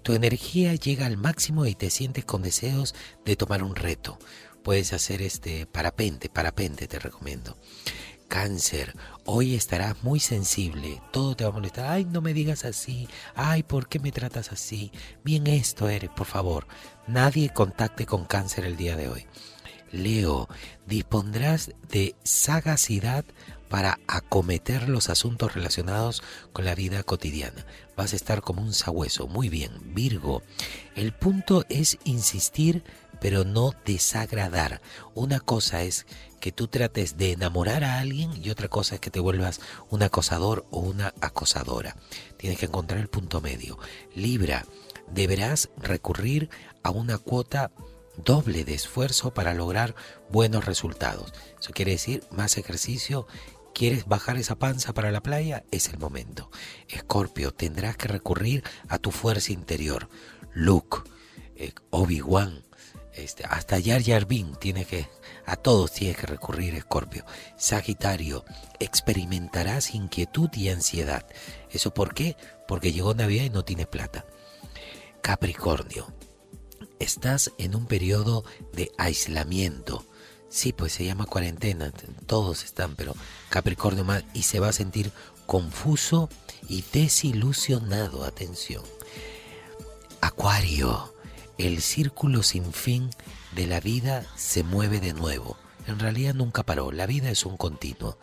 tu 0.09 0.15
energía 0.15 0.75
llega 0.75 1.05
al 1.05 1.19
máximo 1.19 1.67
y 1.67 1.75
te 1.75 1.91
sientes 1.91 2.25
con 2.25 2.41
deseos 2.41 2.95
de 3.27 3.37
tomar 3.37 3.63
un 3.63 3.77
reto. 3.77 4.19
Puedes 4.65 4.95
hacer 4.95 5.21
este 5.21 5.67
parapente, 5.67 6.31
parapente 6.31 6.89
te 6.89 6.99
recomiendo. 6.99 7.59
Cáncer, 8.27 8.95
hoy 9.27 9.55
estarás 9.55 10.03
muy 10.03 10.19
sensible, 10.19 11.03
todo 11.13 11.37
te 11.37 11.45
va 11.45 11.51
a 11.51 11.53
molestar. 11.53 11.91
Ay, 11.91 12.07
no 12.07 12.23
me 12.23 12.33
digas 12.33 12.65
así. 12.65 13.07
Ay, 13.35 13.63
¿por 13.63 13.87
qué 13.91 13.99
me 13.99 14.11
tratas 14.11 14.51
así? 14.51 14.93
Bien 15.25 15.47
esto 15.47 15.91
eres, 15.91 16.09
por 16.09 16.27
favor. 16.27 16.67
Nadie 17.07 17.51
contacte 17.53 18.07
con 18.07 18.25
cáncer 18.25 18.65
el 18.65 18.79
día 18.79 18.97
de 18.97 19.11
hoy. 19.11 19.27
Leo, 19.93 20.49
dispondrás 20.87 21.73
de 21.91 22.17
sagacidad 22.25 23.27
para 23.69 23.99
acometer 24.07 24.89
los 24.89 25.09
asuntos 25.09 25.55
relacionados 25.55 26.23
con 26.53 26.65
la 26.65 26.75
vida 26.75 27.03
cotidiana. 27.03 27.67
Vas 27.97 28.13
a 28.13 28.17
estar 28.17 28.43
como 28.43 28.63
un 28.63 28.75
sabueso. 28.75 29.27
Muy 29.27 29.49
bien, 29.49 29.95
Virgo. 29.95 30.43
El 30.95 31.13
punto 31.13 31.65
es 31.69 31.99
insistir, 32.05 32.85
pero 33.21 33.45
no 33.45 33.75
desagradar. 33.85 34.81
Una 35.15 35.41
cosa 35.41 35.83
es 35.83 36.07
que 36.41 36.53
tú 36.53 36.69
trates 36.69 37.17
de 37.17 37.33
enamorar 37.33 37.85
a 37.85 37.99
alguien 37.99 38.31
y 38.43 38.51
otra 38.51 38.69
cosa 38.69 38.97
es 38.97 39.01
que 39.01 39.11
te 39.11 39.21
vuelvas 39.21 39.61
un 39.91 40.03
acosador 40.03 40.67
o 40.71 40.81
una 40.81 41.15
acosadora. 41.21 41.97
Tienes 42.37 42.59
que 42.59 42.67
encontrar 42.67 43.01
el 43.01 43.09
punto 43.09 43.41
medio. 43.41 43.79
Libra, 44.15 44.65
deberás 45.13 45.71
recurrir 45.79 46.51
a 46.83 46.91
una 46.91 47.19
cuota 47.19 47.71
doble 48.25 48.65
de 48.65 48.75
esfuerzo 48.75 49.33
para 49.33 49.55
lograr 49.55 49.95
buenos 50.31 50.65
resultados. 50.65 51.33
Eso 51.61 51.73
quiere 51.73 51.93
decir 51.93 52.23
más 52.31 52.59
ejercicio. 52.59 53.27
¿Quieres 53.79 54.07
bajar 54.07 54.37
esa 54.39 54.59
panza 54.59 54.93
para 54.93 55.13
la 55.13 55.23
playa? 55.23 55.63
Es 55.71 55.89
el 55.89 56.01
momento. 56.01 56.51
Escorpio, 56.89 57.55
tendrás 57.55 57.97
que 57.97 58.09
recurrir 58.09 58.65
a 58.89 58.99
tu 58.99 59.13
fuerza 59.13 59.53
interior. 59.53 60.09
Luke, 60.53 61.09
eh, 61.55 61.71
Obi-Wan, 61.91 62.65
este, 63.13 63.45
hasta 63.45 63.81
Jar 63.81 64.03
Jar 64.03 64.27
tiene 64.59 64.85
que, 64.85 65.09
a 65.47 65.55
todos 65.55 65.93
tienes 65.93 66.17
que 66.17 66.27
recurrir, 66.27 66.75
Escorpio. 66.75 67.25
Sagitario, 67.57 68.45
experimentarás 68.81 69.95
inquietud 69.95 70.51
y 70.55 70.71
ansiedad. 70.71 71.25
¿Eso 71.71 71.95
por 71.95 72.15
qué? 72.15 72.37
Porque 72.67 72.91
llegó 72.91 73.15
Navidad 73.15 73.45
y 73.45 73.51
no 73.51 73.65
tienes 73.65 73.87
plata. 73.87 74.27
Capricornio, 75.23 76.13
estás 76.99 77.53
en 77.59 77.77
un 77.77 77.87
periodo 77.87 78.45
de 78.73 78.91
aislamiento. 78.99 80.05
Sí, 80.49 80.73
pues 80.73 80.93
se 80.93 81.05
llama 81.05 81.27
cuarentena, 81.27 81.93
todos 82.27 82.65
están, 82.65 82.95
pero 82.97 83.15
Capricornio 83.51 84.05
más 84.05 84.25
y 84.33 84.45
se 84.45 84.61
va 84.61 84.69
a 84.69 84.73
sentir 84.73 85.13
confuso 85.47 86.29
y 86.69 86.85
desilusionado. 86.93 88.25
Atención. 88.25 88.83
Acuario, 90.21 91.13
el 91.59 91.83
círculo 91.83 92.43
sin 92.43 92.73
fin 92.73 93.11
de 93.55 93.67
la 93.67 93.81
vida 93.81 94.25
se 94.37 94.63
mueve 94.63 95.01
de 95.01 95.13
nuevo. 95.13 95.57
En 95.87 95.99
realidad 95.99 96.35
nunca 96.35 96.65
paró, 96.65 96.93
la 96.93 97.07
vida 97.07 97.31
es 97.31 97.47
un 97.47 97.57
continuo. 97.57 98.19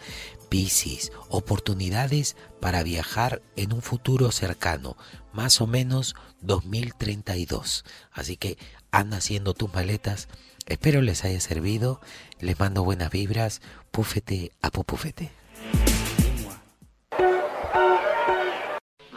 Piscis, 0.50 1.12
oportunidades 1.30 2.36
para 2.60 2.84
viajar 2.84 3.42
en 3.56 3.74
un 3.74 3.82
futuro 3.82 4.32
cercano, 4.32 4.98
más 5.34 5.62
o 5.62 5.68
menos 5.68 6.16
2032. 6.42 7.86
Así 8.12 8.38
que 8.38 8.58
anda 8.92 9.18
haciendo 9.18 9.54
tus 9.54 9.74
maletas. 9.74 10.28
Espero 10.66 11.02
les 11.02 11.24
haya 11.24 11.40
servido. 11.40 12.02
Les 12.40 12.60
mando 12.60 12.84
buenas 12.84 13.12
vibras. 13.12 13.62
Púfete 13.92 14.52
a 14.62 14.72
pupufete. 14.72 15.32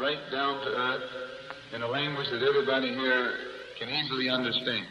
right 0.09 0.31
down 0.31 0.61
to 0.65 0.71
earth 0.71 1.03
in 1.75 1.83
a 1.83 1.87
language 1.87 2.31
that 2.31 2.43
everybody 2.43 2.95
here 2.95 3.33
can 3.79 3.89
easily 3.91 4.31
understand. 4.31 4.87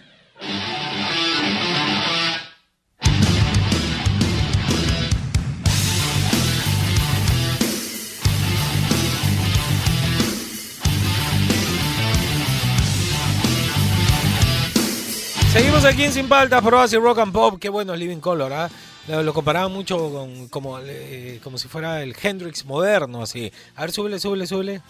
Seguimos 15.57 15.85
aquí 15.85 16.03
en 16.03 16.13
Sin 16.13 16.29
Paltas, 16.29 16.61
por 16.61 16.75
Oasis 16.75 16.99
Rock 17.01 17.17
and 17.17 17.33
Pop. 17.33 17.57
Qué 17.59 17.69
bueno 17.69 17.91
es 17.95 17.99
Living 17.99 18.19
Color, 18.19 18.53
¿ah? 18.53 18.69
Lo, 19.07 19.23
lo 19.23 19.33
comparaban 19.33 19.71
mucho 19.71 20.11
con 20.11 20.49
como, 20.49 20.77
eh, 20.83 21.39
como 21.43 21.57
si 21.57 21.67
fuera 21.67 22.03
el 22.03 22.15
Hendrix 22.21 22.63
moderno, 22.63 23.23
así. 23.23 23.51
A 23.75 23.81
ver, 23.81 23.91
súbele, 23.91 24.19
súbele, 24.19 24.45
súbele. 24.45 24.81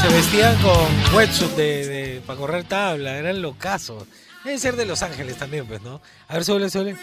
Se 0.00 0.08
vestían 0.08 0.56
con 0.62 1.14
wetsuit 1.14 1.50
de, 1.50 2.22
para 2.26 2.38
correr 2.38 2.64
tabla, 2.64 3.18
eran 3.18 3.42
locazos. 3.42 4.04
Deben 4.42 4.58
ser 4.58 4.76
de 4.76 4.86
Los 4.86 5.02
Ángeles 5.02 5.36
también, 5.36 5.66
pues, 5.66 5.82
¿no? 5.82 6.00
A 6.26 6.32
ver, 6.32 6.44
súbele, 6.46 6.70
súbele. 6.70 6.96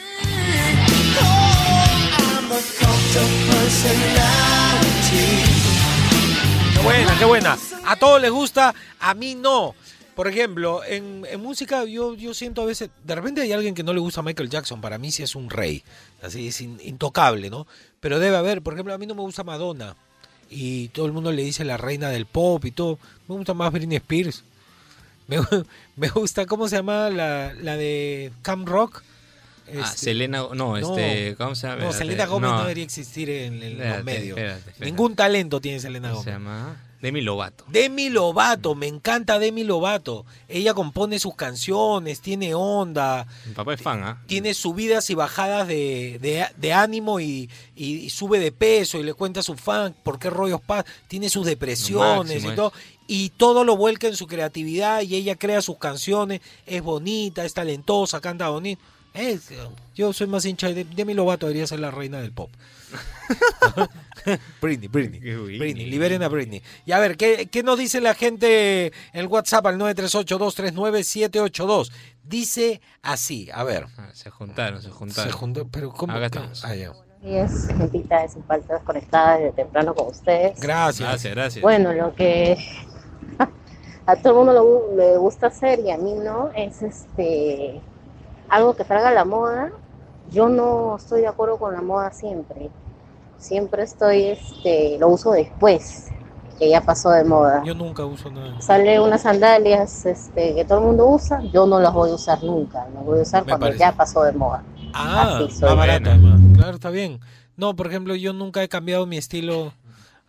Buena, 6.83 7.17
qué 7.17 7.25
buena. 7.25 7.57
A 7.85 7.95
todos 7.95 8.21
les 8.21 8.31
gusta, 8.31 8.73
a 8.99 9.13
mí 9.13 9.35
no. 9.35 9.75
Por 10.15 10.27
ejemplo, 10.27 10.83
en, 10.85 11.25
música 11.41 11.85
yo, 11.85 12.13
yo 12.13 12.33
siento 12.35 12.61
a 12.61 12.65
veces, 12.65 12.89
de 13.03 13.15
repente 13.15 13.41
hay 13.41 13.51
alguien 13.51 13.73
que 13.73 13.83
no 13.83 13.93
le 13.93 13.99
gusta 13.99 14.19
a 14.19 14.23
Michael 14.23 14.49
Jackson, 14.49 14.79
para 14.79 14.99
mí 14.99 15.11
sí 15.11 15.23
es 15.23 15.35
un 15.35 15.49
rey, 15.49 15.83
así 16.21 16.47
es 16.49 16.61
in- 16.61 16.79
intocable, 16.83 17.49
¿no? 17.49 17.65
Pero 17.99 18.19
debe 18.19 18.37
haber, 18.37 18.61
por 18.61 18.73
ejemplo, 18.73 18.93
a 18.93 18.99
mí 18.99 19.07
no 19.07 19.15
me 19.15 19.21
gusta 19.21 19.43
Madonna 19.43 19.95
y 20.51 20.89
todo 20.89 21.07
el 21.07 21.13
mundo 21.13 21.31
le 21.31 21.41
dice 21.41 21.65
la 21.65 21.77
reina 21.77 22.09
del 22.09 22.27
pop 22.27 22.63
y 22.65 22.71
todo, 22.71 22.99
me 23.27 23.35
gusta 23.35 23.55
más 23.55 23.71
Britney 23.71 23.97
Spears. 23.97 24.43
Me, 25.25 25.37
me 25.95 26.09
gusta, 26.09 26.45
¿cómo 26.45 26.67
se 26.67 26.75
llama 26.75 27.09
la, 27.09 27.53
la 27.53 27.77
de 27.77 28.33
Cam 28.41 28.65
Rock? 28.65 29.03
Ah, 29.79 29.81
Este, 29.85 29.97
Selena, 29.97 30.45
no, 30.53 30.77
este, 30.77 31.35
¿cómo 31.37 31.55
se 31.55 31.67
llama? 31.67 31.81
No, 31.83 31.89
Espérate, 31.89 31.97
Selena 32.11 32.25
Gómez 32.25 32.49
no, 32.49 32.55
no. 32.57 32.61
debería 32.63 32.83
existir 32.83 33.29
en, 33.29 33.53
en 33.61 33.71
Espérate, 33.73 33.95
los 33.95 34.03
medios. 34.05 34.37
espérate. 34.37 34.85
Ningún 34.85 35.15
talento 35.15 35.59
tiene 35.61 35.79
Selena 35.79 36.09
¿Cómo 36.09 36.21
Gómez. 36.21 36.25
se 36.25 36.31
llama? 36.31 36.77
Demi 37.01 37.19
Lovato. 37.19 37.65
Demi 37.67 38.09
Lovato, 38.09 38.75
me 38.75 38.87
encanta 38.87 39.37
Demi 39.37 39.65
Lovato. 39.65 40.25
Ella 40.47 40.73
compone 40.73 41.19
sus 41.19 41.35
canciones, 41.35 42.21
tiene 42.21 42.55
onda, 42.55 43.27
Mi 43.45 43.53
papá 43.53 43.73
es 43.73 43.81
fan, 43.81 44.01
¿ah? 44.05 44.21
tiene 44.25 44.53
subidas 44.53 45.09
y 45.09 45.15
bajadas 45.15 45.67
de, 45.67 46.17
de- 46.21 46.47
de 46.55 46.71
ánimo 46.73 47.19
y, 47.19 47.49
y- 47.75 47.95
y 47.95 48.09
sube 48.09 48.39
de 48.39 48.53
peso 48.53 48.99
y 48.99 49.03
le 49.03 49.13
cuenta 49.13 49.41
a 49.41 49.43
su 49.43 49.55
fan 49.57 49.93
por 50.01 50.17
qué 50.17 50.29
rollos 50.29 50.61
pasa, 50.61 50.85
tiene 51.09 51.27
sus 51.27 51.45
depresiones 51.45 52.41
y 52.41 52.47
es. 52.47 52.55
todo. 52.55 52.71
Y 53.05 53.31
todo 53.31 53.65
lo 53.65 53.75
vuelca 53.75 54.07
en 54.07 54.15
su 54.15 54.25
creatividad 54.27 55.01
y 55.01 55.15
ella 55.15 55.35
crea 55.35 55.61
sus 55.61 55.77
canciones, 55.77 56.39
es 56.65 56.81
bonita, 56.81 57.43
es 57.43 57.53
talentosa, 57.53 58.21
canta 58.21 58.47
bonito. 58.47 58.81
Es- 59.13 59.49
yo 59.95 60.11
soy 60.13 60.27
más 60.27 60.45
hincha 60.45 60.67
de 60.69 60.83
Demi 60.85 61.13
Lovato, 61.13 61.45
debería 61.47 61.67
ser 61.67 61.79
la 61.79 61.91
reina 61.91 62.19
del 62.19 62.31
pop. 62.31 62.49
Britney, 64.61 64.87
Britney, 64.87 65.19
Britney, 65.19 65.85
liberen 65.87 66.23
a 66.23 66.29
Britney. 66.29 66.61
Y 66.85 66.91
a 66.93 66.99
ver, 66.99 67.17
¿qué, 67.17 67.47
qué 67.51 67.61
nos 67.63 67.77
dice 67.79 67.99
la 68.01 68.13
gente 68.15 68.87
en 68.87 68.93
el 69.13 69.27
WhatsApp 69.27 69.65
al 69.67 69.77
938-239-782? 69.79 71.91
Dice 72.23 72.81
así, 73.01 73.49
a 73.53 73.63
ver. 73.63 73.85
Ah, 73.97 74.09
Se 74.13 74.29
juntaron, 74.29 74.81
se 74.81 74.89
juntaron. 74.89 75.31
Se 75.31 75.37
juntó, 75.37 75.67
pero 75.67 75.91
¿cómo? 75.91 76.13
Acá 76.13 76.25
estamos. 76.27 76.63
Ah, 76.65 76.73
ya. 76.75 76.93
días, 77.21 77.67
gentita 77.67 78.21
de 78.21 78.29
Sin 78.29 78.43
Faltas 78.45 78.81
conectada 78.83 79.37
desde 79.37 79.51
temprano 79.53 79.93
con 79.93 80.07
ustedes. 80.07 80.57
Gracias. 80.59 81.07
Gracias, 81.09 81.35
gracias. 81.35 81.61
Bueno, 81.61 81.91
lo 81.93 82.15
que 82.15 82.57
a 84.05 84.15
todo 84.17 84.41
el 84.41 84.45
mundo 84.55 84.93
le 84.95 85.17
gusta 85.17 85.47
hacer 85.47 85.79
y 85.81 85.91
a 85.91 85.97
mí 85.97 86.13
no, 86.13 86.49
es 86.55 86.81
este 86.81 87.81
algo 88.55 88.75
que 88.75 88.83
salga 88.83 89.09
a 89.09 89.13
la 89.13 89.25
moda. 89.25 89.71
Yo 90.31 90.47
no 90.49 90.95
estoy 90.97 91.21
de 91.21 91.27
acuerdo 91.27 91.57
con 91.57 91.73
la 91.73 91.81
moda 91.81 92.11
siempre. 92.11 92.69
Siempre 93.37 93.83
estoy, 93.83 94.23
este, 94.27 94.97
lo 94.99 95.09
uso 95.09 95.31
después, 95.31 96.07
que 96.57 96.69
ya 96.69 96.81
pasó 96.81 97.09
de 97.09 97.23
moda. 97.25 97.61
Yo 97.65 97.75
nunca 97.75 98.05
uso 98.05 98.31
nada. 98.31 98.59
Sale 98.61 98.99
unas 99.01 99.21
sandalias 99.23 100.05
este, 100.05 100.55
que 100.55 100.63
todo 100.65 100.79
el 100.79 100.85
mundo 100.85 101.07
usa, 101.07 101.41
yo 101.51 101.65
no 101.65 101.79
las 101.79 101.93
voy 101.93 102.11
a 102.11 102.13
usar 102.15 102.41
nunca, 102.43 102.87
las 102.93 103.03
voy 103.03 103.19
a 103.19 103.21
usar 103.23 103.43
Me 103.43 103.49
cuando 103.49 103.65
parece. 103.65 103.79
ya 103.79 103.91
pasó 103.91 104.23
de 104.23 104.31
moda. 104.31 104.63
Ah, 104.93 105.39
Así 105.43 105.51
soy. 105.55 105.69
más 105.69 105.77
barato 105.77 106.09
además. 106.09 106.39
Claro, 106.55 106.75
está 106.75 106.89
bien. 106.89 107.19
No, 107.57 107.75
por 107.75 107.87
ejemplo, 107.87 108.15
yo 108.15 108.31
nunca 108.33 108.63
he 108.63 108.69
cambiado 108.69 109.05
mi 109.05 109.17
estilo. 109.17 109.73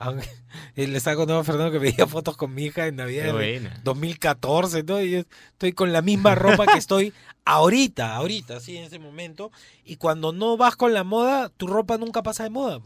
Aunque- 0.05 0.29
Le 0.77 0.97
estaba 0.97 1.17
contando 1.17 1.41
a 1.41 1.45
Fernando 1.45 1.73
que 1.73 1.79
veía 1.79 2.07
fotos 2.07 2.37
con 2.37 2.55
mi 2.55 2.65
hija 2.65 2.87
en 2.87 2.97
Navidad 2.97 3.23
Qué 3.23 3.27
de 3.29 3.33
buena. 3.33 3.81
2014, 3.85 4.83
¿no? 4.85 5.01
Y 5.01 5.11
yo 5.11 5.19
estoy 5.19 5.73
con 5.73 5.93
la 5.93 6.03
misma 6.03 6.35
ropa 6.35 6.67
que 6.67 6.79
estoy 6.79 7.13
ahorita, 7.45 8.15
ahorita, 8.17 8.61
sí, 8.61 8.77
en 8.77 8.85
ese 8.85 8.99
momento. 8.99 9.51
Y 9.85 9.97
cuando 9.97 10.33
no 10.33 10.57
vas 10.57 10.77
con 10.77 10.93
la 10.95 11.05
moda, 11.05 11.49
tu 11.49 11.67
ropa 11.67 11.99
nunca 11.99 12.23
pasa 12.23 12.45
de 12.45 12.51
moda. 12.51 12.81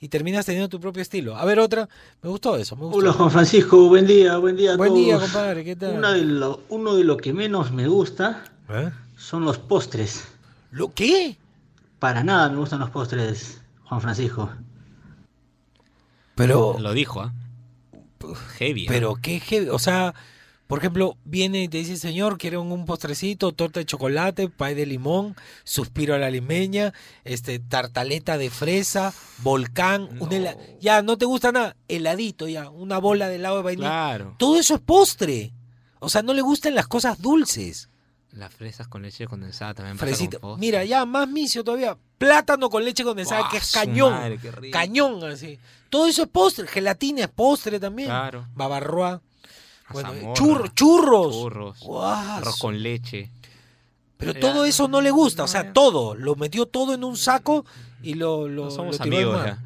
Y 0.00 0.08
terminas 0.08 0.44
teniendo 0.44 0.68
tu 0.68 0.80
propio 0.80 1.00
estilo. 1.02 1.36
A 1.36 1.44
ver, 1.46 1.58
otra. 1.60 1.88
Me 2.22 2.28
gustó 2.28 2.56
eso, 2.56 2.76
me 2.76 2.82
gustó. 2.82 2.98
Hola 2.98 3.12
Juan 3.12 3.30
Francisco, 3.30 3.88
buen 3.88 4.06
día, 4.06 4.36
buen 4.38 4.56
día 4.56 4.74
a 4.74 4.76
Buen 4.76 4.90
todos. 4.90 5.00
día, 5.04 5.18
compadre, 5.18 5.64
¿qué 5.64 5.76
tal? 5.76 5.94
Una 5.96 6.12
de 6.12 6.24
lo- 6.24 6.62
uno 6.68 6.94
de 6.94 7.04
lo 7.04 7.16
que 7.16 7.32
menos 7.32 7.70
me 7.72 7.86
gusta 7.88 8.44
¿Eh? 8.68 8.90
son 9.16 9.44
los 9.44 9.58
postres. 9.58 10.24
¿Lo 10.70 10.92
qué? 10.92 11.38
Para 11.98 12.22
nada 12.22 12.48
me 12.50 12.56
gustan 12.58 12.80
los 12.80 12.90
postres, 12.90 13.62
Juan 13.84 14.00
Francisco. 14.02 14.50
Pero, 16.34 16.76
Lo 16.78 16.92
dijo, 16.92 17.20
¿ah? 17.20 17.32
Heavy. 18.58 18.86
¿ah? 18.86 18.88
pero 18.88 19.16
qué 19.16 19.38
heavy. 19.40 19.68
O 19.68 19.78
sea, 19.78 20.14
por 20.66 20.78
ejemplo, 20.78 21.18
viene 21.24 21.62
y 21.64 21.68
te 21.68 21.78
dice, 21.78 21.96
señor, 21.96 22.38
quiero 22.38 22.62
un 22.62 22.86
postrecito, 22.86 23.52
torta 23.52 23.80
de 23.80 23.86
chocolate, 23.86 24.48
pay 24.48 24.74
de 24.74 24.86
limón, 24.86 25.36
suspiro 25.62 26.14
a 26.14 26.18
la 26.18 26.30
limeña, 26.30 26.94
este, 27.24 27.58
tartaleta 27.58 28.38
de 28.38 28.48
fresa, 28.50 29.12
volcán, 29.42 30.08
un 30.20 30.30
hela- 30.32 30.56
ya 30.80 31.02
no 31.02 31.18
te 31.18 31.26
gusta 31.26 31.52
nada, 31.52 31.76
heladito 31.86 32.48
ya, 32.48 32.70
una 32.70 32.98
bola 32.98 33.28
de 33.28 33.36
helado 33.36 33.58
de 33.58 33.62
vainilla. 33.62 33.88
Claro. 33.88 34.36
Todo 34.38 34.58
eso 34.58 34.74
es 34.76 34.80
postre. 34.80 35.52
O 36.00 36.08
sea, 36.08 36.22
no 36.22 36.32
le 36.34 36.42
gustan 36.42 36.74
las 36.74 36.86
cosas 36.88 37.20
dulces. 37.20 37.88
Las 38.34 38.52
fresas 38.52 38.88
con 38.88 39.02
leche 39.02 39.26
condensada 39.26 39.74
también 39.74 39.96
pasa 39.96 40.06
Fresita. 40.06 40.38
con. 40.38 40.58
Mira, 40.58 40.84
ya 40.84 41.04
más 41.06 41.28
micio 41.28 41.62
todavía. 41.62 41.96
Plátano 42.18 42.68
con 42.68 42.84
leche 42.84 43.04
condensada, 43.04 43.40
¡Guau, 43.42 43.50
que 43.52 43.58
es 43.58 43.70
cañón. 43.72 44.12
madre, 44.12 44.38
qué 44.38 44.50
rico! 44.50 44.72
cañón, 44.72 45.24
así. 45.24 45.58
Todo 45.88 46.06
eso 46.06 46.22
es 46.22 46.28
postre. 46.28 46.66
Gelatina 46.66 47.22
es 47.22 47.28
postre 47.28 47.78
también. 47.78 48.08
Claro. 48.08 48.46
Babarroa. 48.54 49.20
Bueno, 49.90 50.12
churro- 50.34 50.72
churros. 50.74 51.32
Churros. 51.34 51.82
Arroz 52.02 52.56
con 52.58 52.82
leche. 52.82 53.30
Pero 54.16 54.32
Ya, 54.32 54.40
todo 54.40 54.64
eso 54.64 54.88
no 54.88 55.00
le 55.00 55.10
gusta. 55.10 55.44
O 55.44 55.48
sea, 55.48 55.72
todo. 55.72 56.14
Lo 56.14 56.34
metió 56.34 56.66
todo 56.66 56.94
en 56.94 57.04
un 57.04 57.16
saco 57.16 57.64
y 58.02 58.14
lo, 58.14 58.48
lo, 58.48 58.64
No 58.66 58.70
somos 58.70 58.98
lo 58.98 59.04
tiró 59.04 59.16
amigos 59.16 59.44
ya. 59.44 59.58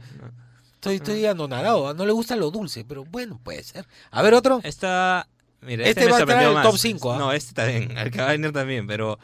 Estoy, 0.74 0.96
estoy 0.96 1.24
anonadado. 1.26 1.94
No 1.94 2.04
le 2.04 2.12
gusta 2.12 2.36
lo 2.36 2.50
dulce, 2.50 2.84
pero 2.84 3.04
bueno, 3.04 3.40
puede 3.42 3.62
ser. 3.62 3.86
A 4.10 4.22
ver, 4.22 4.34
otro. 4.34 4.60
Esta. 4.62 5.26
Mira, 5.62 5.84
Este 5.84 6.00
este, 6.00 6.12
va 6.12 6.18
a 6.18 6.20
entrar 6.20 6.38
sorprendió 6.38 6.50
en 6.52 6.56
el 6.56 6.62
top 6.70 6.78
cinco, 6.78 7.12
¿ah? 7.12 7.18
No, 7.18 7.32
este 7.32 7.52
también. 7.54 7.90
El 7.98 8.10
que 8.10 8.18
va 8.18 8.28
a 8.28 8.32
venir 8.32 8.52
también, 8.52 8.86
pero. 8.86 9.18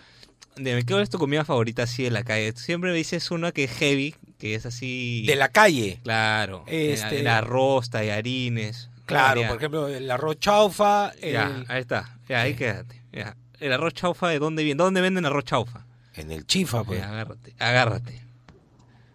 Dime, 0.56 0.84
¿qué 0.84 1.00
es 1.02 1.10
tu 1.10 1.18
comida 1.18 1.44
favorita 1.44 1.82
así 1.82 2.04
de 2.04 2.10
la 2.12 2.22
calle? 2.22 2.52
Siempre 2.52 2.90
me 2.92 2.96
dices 2.96 3.30
una 3.32 3.50
que 3.50 3.64
es 3.64 3.72
heavy, 3.72 4.14
que 4.38 4.54
es 4.54 4.66
así. 4.66 5.24
De 5.26 5.34
la 5.34 5.48
calle. 5.48 6.00
Claro. 6.04 6.62
Este- 6.68 7.20
El, 7.20 7.26
arroz, 7.26 7.90
tallarines. 7.90 8.88
Claro, 9.06 9.40
Ya, 9.40 9.48
por 9.48 9.56
ejemplo, 9.56 9.88
el 9.88 10.08
arroz 10.10 10.38
chaufa. 10.38 11.12
Ya, 11.16 11.46
el- 11.46 11.66
ahí 11.68 11.80
está. 11.80 12.18
Ya, 12.28 12.42
ahí 12.42 12.54
quédate. 12.54 13.02
Ya. 13.12 13.36
El 13.58 13.72
arroz 13.72 13.94
chaufa, 13.94 14.28
¿de 14.28 14.38
dónde 14.38 14.62
viene? 14.62 14.78
¿Dónde 14.78 15.00
venden 15.00 15.26
arroz 15.26 15.44
chaufa? 15.44 15.84
En 16.14 16.30
el 16.30 16.46
chifa, 16.46 16.84
pues. 16.84 17.00
Ya, 17.00 17.10
agárrate, 17.10 17.54
agárrate. 17.58 18.20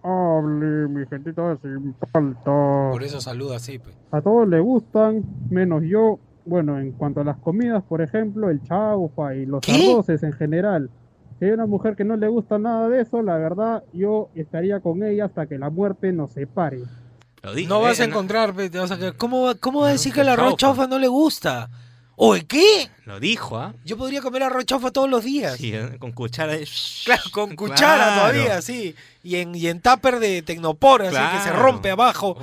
Hable, 0.03 0.87
mi 0.89 1.05
gentita 1.07 1.57
sin 1.61 1.95
falta. 2.11 2.43
Por 2.91 3.03
eso 3.03 3.19
saluda 3.21 3.57
así, 3.57 3.79
pues. 3.79 3.95
A 4.11 4.21
todos 4.21 4.47
les 4.47 4.61
gustan, 4.61 5.23
menos 5.49 5.83
yo. 5.85 6.19
Bueno, 6.49 6.79
en 6.79 6.91
cuanto 6.93 7.21
a 7.21 7.23
las 7.23 7.37
comidas, 7.37 7.83
por 7.83 8.01
ejemplo, 8.01 8.49
el 8.49 8.61
chaufa 8.63 9.35
y 9.35 9.45
los 9.45 9.61
¿Qué? 9.61 9.91
arroces 9.91 10.23
en 10.23 10.33
general. 10.33 10.89
Si 11.37 11.45
hay 11.45 11.51
una 11.51 11.67
mujer 11.67 11.95
que 11.95 12.03
no 12.03 12.17
le 12.17 12.27
gusta 12.27 12.57
nada 12.57 12.89
de 12.89 13.01
eso, 13.01 13.21
la 13.21 13.37
verdad, 13.37 13.83
yo 13.93 14.29
estaría 14.35 14.79
con 14.79 15.03
ella 15.03 15.25
hasta 15.25 15.45
que 15.45 15.57
la 15.59 15.69
muerte 15.69 16.11
nos 16.11 16.31
separe. 16.33 16.79
Dije, 17.55 17.69
No 17.69 17.79
vas 17.81 17.99
a 17.99 18.03
eh, 18.03 18.07
encontrar, 18.07 18.53
te 18.53 18.77
vas 18.79 18.91
a 18.91 18.97
quedar- 18.97 19.15
¿Cómo, 19.15 19.53
¿Cómo 19.59 19.81
va 19.81 19.89
a 19.89 19.91
decir 19.91 20.11
que 20.11 20.21
el 20.21 20.29
arroz 20.29 20.55
chaufa. 20.57 20.87
no 20.87 20.97
le 20.99 21.07
gusta? 21.07 21.69
¿Oye 22.17 22.45
qué? 22.45 22.89
Lo 23.05 23.19
dijo, 23.19 23.57
¿ah? 23.57 23.73
Yo 23.85 23.95
podría 23.95 24.21
comer 24.21 24.43
arroz 24.43 24.65
chaufa 24.65 24.91
todos 24.91 25.09
los 25.09 25.23
días. 25.23 25.53
Sí, 25.55 25.71
eh, 25.73 25.97
con 25.99 26.11
cuchara. 26.11 26.53
de- 26.53 26.67
Claro, 27.05 27.21
con 27.31 27.55
cuchara 27.55 27.77
Claro. 28.07 28.21
todavía, 28.33 28.61
sí. 28.61 28.93
Y 29.23 29.35
en, 29.37 29.55
y 29.55 29.67
en 29.67 29.79
tupper 29.81 30.19
de 30.19 30.41
tecnopor, 30.41 31.03
así 31.03 31.11
que 31.15 31.43
se 31.43 31.49
Claro. 31.51 31.63
rompe 31.63 31.91
abajo. 31.91 32.35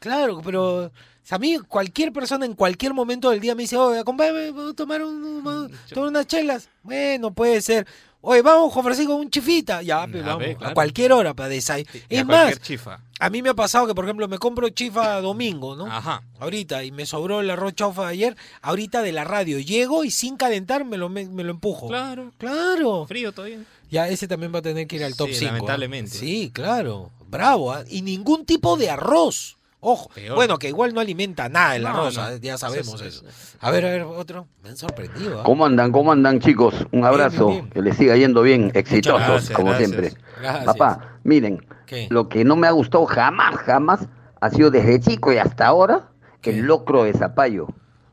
Claro, 0.00 0.40
pero 0.44 0.90
a 1.30 1.38
mí 1.38 1.56
cualquier 1.68 2.12
persona 2.12 2.44
en 2.46 2.54
cualquier 2.54 2.94
momento 2.94 3.30
del 3.30 3.40
día 3.40 3.54
me 3.54 3.62
dice, 3.62 3.76
oye, 3.76 4.00
acompáñame, 4.00 4.50
vamos 4.50 4.72
a 4.72 4.74
tomar, 4.76 5.02
un- 5.02 5.42
vamos 5.44 5.70
a 5.72 5.94
tomar 5.94 6.08
unas 6.10 6.26
chelas. 6.26 6.68
Bueno, 6.82 7.32
puede 7.32 7.60
ser. 7.60 7.86
Oye, 8.24 8.40
vamos, 8.40 8.72
Juan 8.72 8.84
Francisco, 8.84 9.16
un 9.16 9.30
chifita. 9.30 9.82
Ya, 9.82 10.02
A 10.02 10.06
vamos, 10.06 10.38
ver, 10.38 10.56
a 10.60 10.74
cualquier 10.74 11.10
hora 11.12 11.34
para 11.34 11.48
desayunar. 11.48 11.92
Es 12.08 12.24
más, 12.24 12.60
chifa. 12.60 13.00
a 13.18 13.30
mí 13.30 13.42
me 13.42 13.48
ha 13.48 13.54
pasado 13.54 13.86
que, 13.88 13.94
por 13.96 14.04
ejemplo, 14.04 14.28
me 14.28 14.38
compro 14.38 14.68
chifa 14.68 15.20
domingo, 15.20 15.74
¿no? 15.74 15.86
Ajá. 15.86 16.22
Ahorita, 16.38 16.84
y 16.84 16.92
me 16.92 17.04
sobró 17.04 17.40
el 17.40 17.50
arroz 17.50 17.74
chaufa 17.74 18.02
de 18.02 18.08
ayer. 18.12 18.36
Ahorita 18.60 19.02
de 19.02 19.10
la 19.10 19.24
radio, 19.24 19.58
llego 19.58 20.04
y 20.04 20.12
sin 20.12 20.36
calentar 20.36 20.84
me 20.84 20.98
lo, 20.98 21.08
me, 21.08 21.24
me 21.28 21.42
lo 21.42 21.50
empujo. 21.50 21.88
Claro. 21.88 22.30
Claro. 22.38 23.06
Frío 23.08 23.32
todavía. 23.32 23.58
Ya, 23.90 24.08
ese 24.08 24.28
también 24.28 24.54
va 24.54 24.60
a 24.60 24.62
tener 24.62 24.86
que 24.86 24.96
ir 24.96 25.04
al 25.04 25.16
top 25.16 25.28
Sí, 25.30 25.34
5. 25.40 25.52
lamentablemente. 25.54 26.10
Sí, 26.16 26.50
claro. 26.54 27.10
Bravo. 27.28 27.72
¿ah? 27.72 27.82
Y 27.90 28.02
ningún 28.02 28.44
tipo 28.46 28.76
de 28.76 28.88
arroz. 28.88 29.56
Ojo. 29.84 30.08
Peor. 30.14 30.36
Bueno, 30.36 30.58
que 30.58 30.68
igual 30.68 30.94
no 30.94 31.00
alimenta 31.00 31.48
nada 31.48 31.74
el 31.74 31.82
No, 31.82 31.88
arroz, 31.88 32.16
no. 32.16 32.36
ya 32.36 32.56
sabemos 32.56 33.00
Sí, 33.00 33.10
sí, 33.10 33.24
eso. 33.24 33.24
A 33.60 33.70
ver, 33.72 33.84
a 33.84 33.88
ver, 33.90 34.02
otro. 34.02 34.46
Me 34.62 34.68
han 34.70 34.76
sorprendido. 34.76 35.40
¿ah? 35.40 35.44
¿Cómo 35.44 35.66
andan? 35.66 35.90
¿Cómo 35.90 36.12
andan 36.12 36.38
chicos? 36.38 36.74
Un 36.92 37.04
abrazo, 37.04 37.48
bien, 37.48 37.60
bien. 37.62 37.70
que 37.70 37.82
les 37.82 37.96
siga 37.96 38.16
yendo 38.16 38.42
bien, 38.42 38.70
exitosos 38.74 39.26
gracias, 39.26 39.50
como 39.56 39.70
gracias. 39.70 39.90
siempre. 39.90 40.14
Gracias. 40.40 40.64
Papá, 40.66 41.18
miren, 41.24 41.66
¿Qué? 41.86 42.06
lo 42.10 42.28
que 42.28 42.44
no 42.44 42.54
me 42.54 42.68
ha 42.68 42.70
gustado 42.70 43.06
jamás, 43.06 43.56
jamás, 43.56 44.06
ha 44.40 44.50
sido 44.50 44.70
desde 44.70 45.00
chico 45.00 45.32
y 45.32 45.38
hasta 45.38 45.66
ahora, 45.66 46.08
el 46.44 46.60
locro 46.60 47.02
de 47.02 47.12
zapallo. 47.14 47.66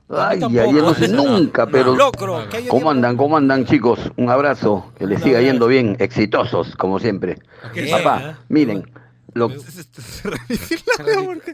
Ay, 0.10 0.40
tampoco. 0.40 0.64
ay, 0.66 0.74
no 0.74 0.94
sé 0.96 1.08
nunca, 1.10 1.68
pero... 1.68 1.96
Locro, 1.96 2.46
¿Cómo 2.68 2.90
andan? 2.90 3.16
¿Cómo 3.16 3.38
andan 3.38 3.66
chicos? 3.66 4.00
Un 4.18 4.32
abrazo, 4.32 4.92
que 4.98 5.06
les 5.06 5.22
siga 5.22 5.40
yendo 5.40 5.68
bien, 5.68 5.98
exitosos 6.00 6.76
como 6.78 6.98
siempre. 7.00 7.38
Bien, 7.76 7.92
Papá, 7.92 8.22
¿eh? 8.32 8.36
miren, 8.50 8.92
lo, 9.34 9.50
Se 9.60 10.30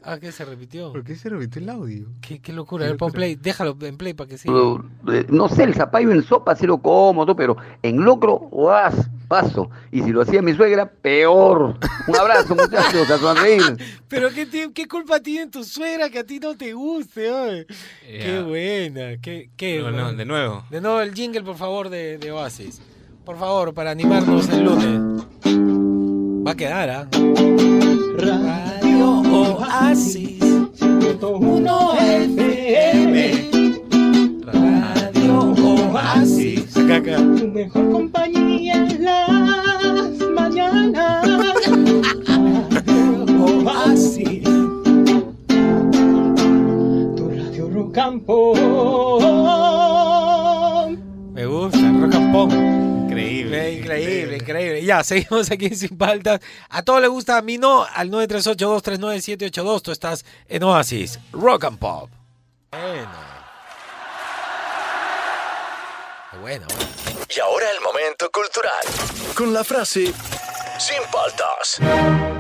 Ah, 0.04 0.20
¿qué 0.20 0.32
se 0.32 0.46
repitió? 0.46 0.92
¿Por 0.92 1.04
qué 1.04 1.16
se 1.16 1.30
repitió 1.30 1.62
el 1.62 1.70
audio? 1.70 2.08
Qué, 2.22 2.40
qué 2.40 2.54
locura. 2.54 2.86
A 2.86 2.90
ver, 2.90 2.98
pon 2.98 3.12
play. 3.12 3.36
Déjalo 3.36 3.78
en 3.82 3.98
play 3.98 4.14
para 4.14 4.30
que 4.30 4.38
siga. 4.38 4.54
Eh, 5.12 5.26
no 5.30 5.48
sé, 5.50 5.64
el 5.64 5.74
zapallo 5.76 6.12
en 6.12 6.24
sopa 6.24 6.56
sí 6.56 6.66
lo 6.66 6.80
como, 6.82 7.26
todo, 7.26 7.36
pero 7.36 7.58
en 7.82 8.04
locro, 8.04 8.38
guas, 8.38 8.96
paso. 9.28 9.70
Y 9.92 10.02
si 10.02 10.12
lo 10.12 10.22
hacía 10.22 10.42
mi 10.42 10.54
suegra, 10.54 10.90
peor. 10.90 11.78
Un 12.08 12.16
abrazo, 12.16 12.56
muchachos, 12.56 13.10
a 13.10 13.18
sonreír. 13.18 13.78
Pero 14.08 14.30
¿qué, 14.32 14.72
qué 14.74 14.88
culpa 14.88 15.20
tiene 15.20 15.50
tu 15.52 15.64
suegra 15.64 16.10
que 16.10 16.20
a 16.20 16.24
ti 16.24 16.40
no 16.40 16.56
te 16.56 16.74
guste? 16.74 17.30
ay? 17.30 17.66
Qué 18.06 18.34
Ya. 18.34 18.42
buena. 18.44 19.18
Qué, 19.22 19.50
qué 19.58 19.80
No, 19.80 19.92
no, 19.92 20.04
buena. 20.04 20.14
de 20.14 20.26
nuevo. 20.26 20.64
De 20.70 20.82
nuevo 20.82 21.02
el 21.02 21.14
jingle, 21.14 21.42
por 21.44 21.58
favor, 21.58 21.90
de, 21.90 22.18
de 22.18 22.32
Oasis. 22.32 22.82
Por 23.26 23.38
favor, 23.40 23.74
para 23.74 23.90
animarnos 23.92 24.48
el 24.50 24.64
lunes. 24.64 25.26
Va 26.46 26.52
a 26.52 26.56
quedar, 26.56 26.90
¿ah? 26.92 27.08
Radio 28.20 29.22
Oasis. 29.58 30.40
1 31.20 31.94
FM. 31.98 33.50
Radio 34.44 35.40
Oasis. 35.40 36.78
Acá, 36.78 36.98
acá. 36.98 37.18
Tu 37.18 37.48
mejor 37.48 37.92
compañía 37.92 38.76
en 38.76 39.06
las 39.06 40.20
mañanas. 40.36 41.26
Oasis. 43.66 44.44
Tu 47.16 47.28
radio 47.28 47.70
rock 47.74 47.98
Ya, 54.86 55.04
seguimos 55.04 55.52
aquí 55.52 55.66
en 55.66 55.76
Sin 55.76 55.98
Paltas. 55.98 56.40
A 56.70 56.84
todos 56.84 57.02
les 57.02 57.10
gusta, 57.10 57.38
a 57.38 57.42
mí 57.42 57.58
no. 57.58 57.86
Al 57.94 58.10
938-239-782. 58.12 59.82
Tú 59.82 59.92
estás 59.92 60.26
en 60.48 60.64
Oasis. 60.64 61.20
Rock 61.32 61.66
and 61.66 61.80
Pop. 61.80 62.10
Bueno. 62.72 63.10
Qué 66.32 66.38
bueno. 66.38 66.68
Y 67.36 67.40
ahora 67.40 67.66
el 67.72 67.82
momento 67.82 68.30
cultural. 68.32 68.86
Con 69.36 69.54
la 69.54 69.64
frase 69.64 70.14
Sin 70.78 71.02
paltas. 71.12 72.35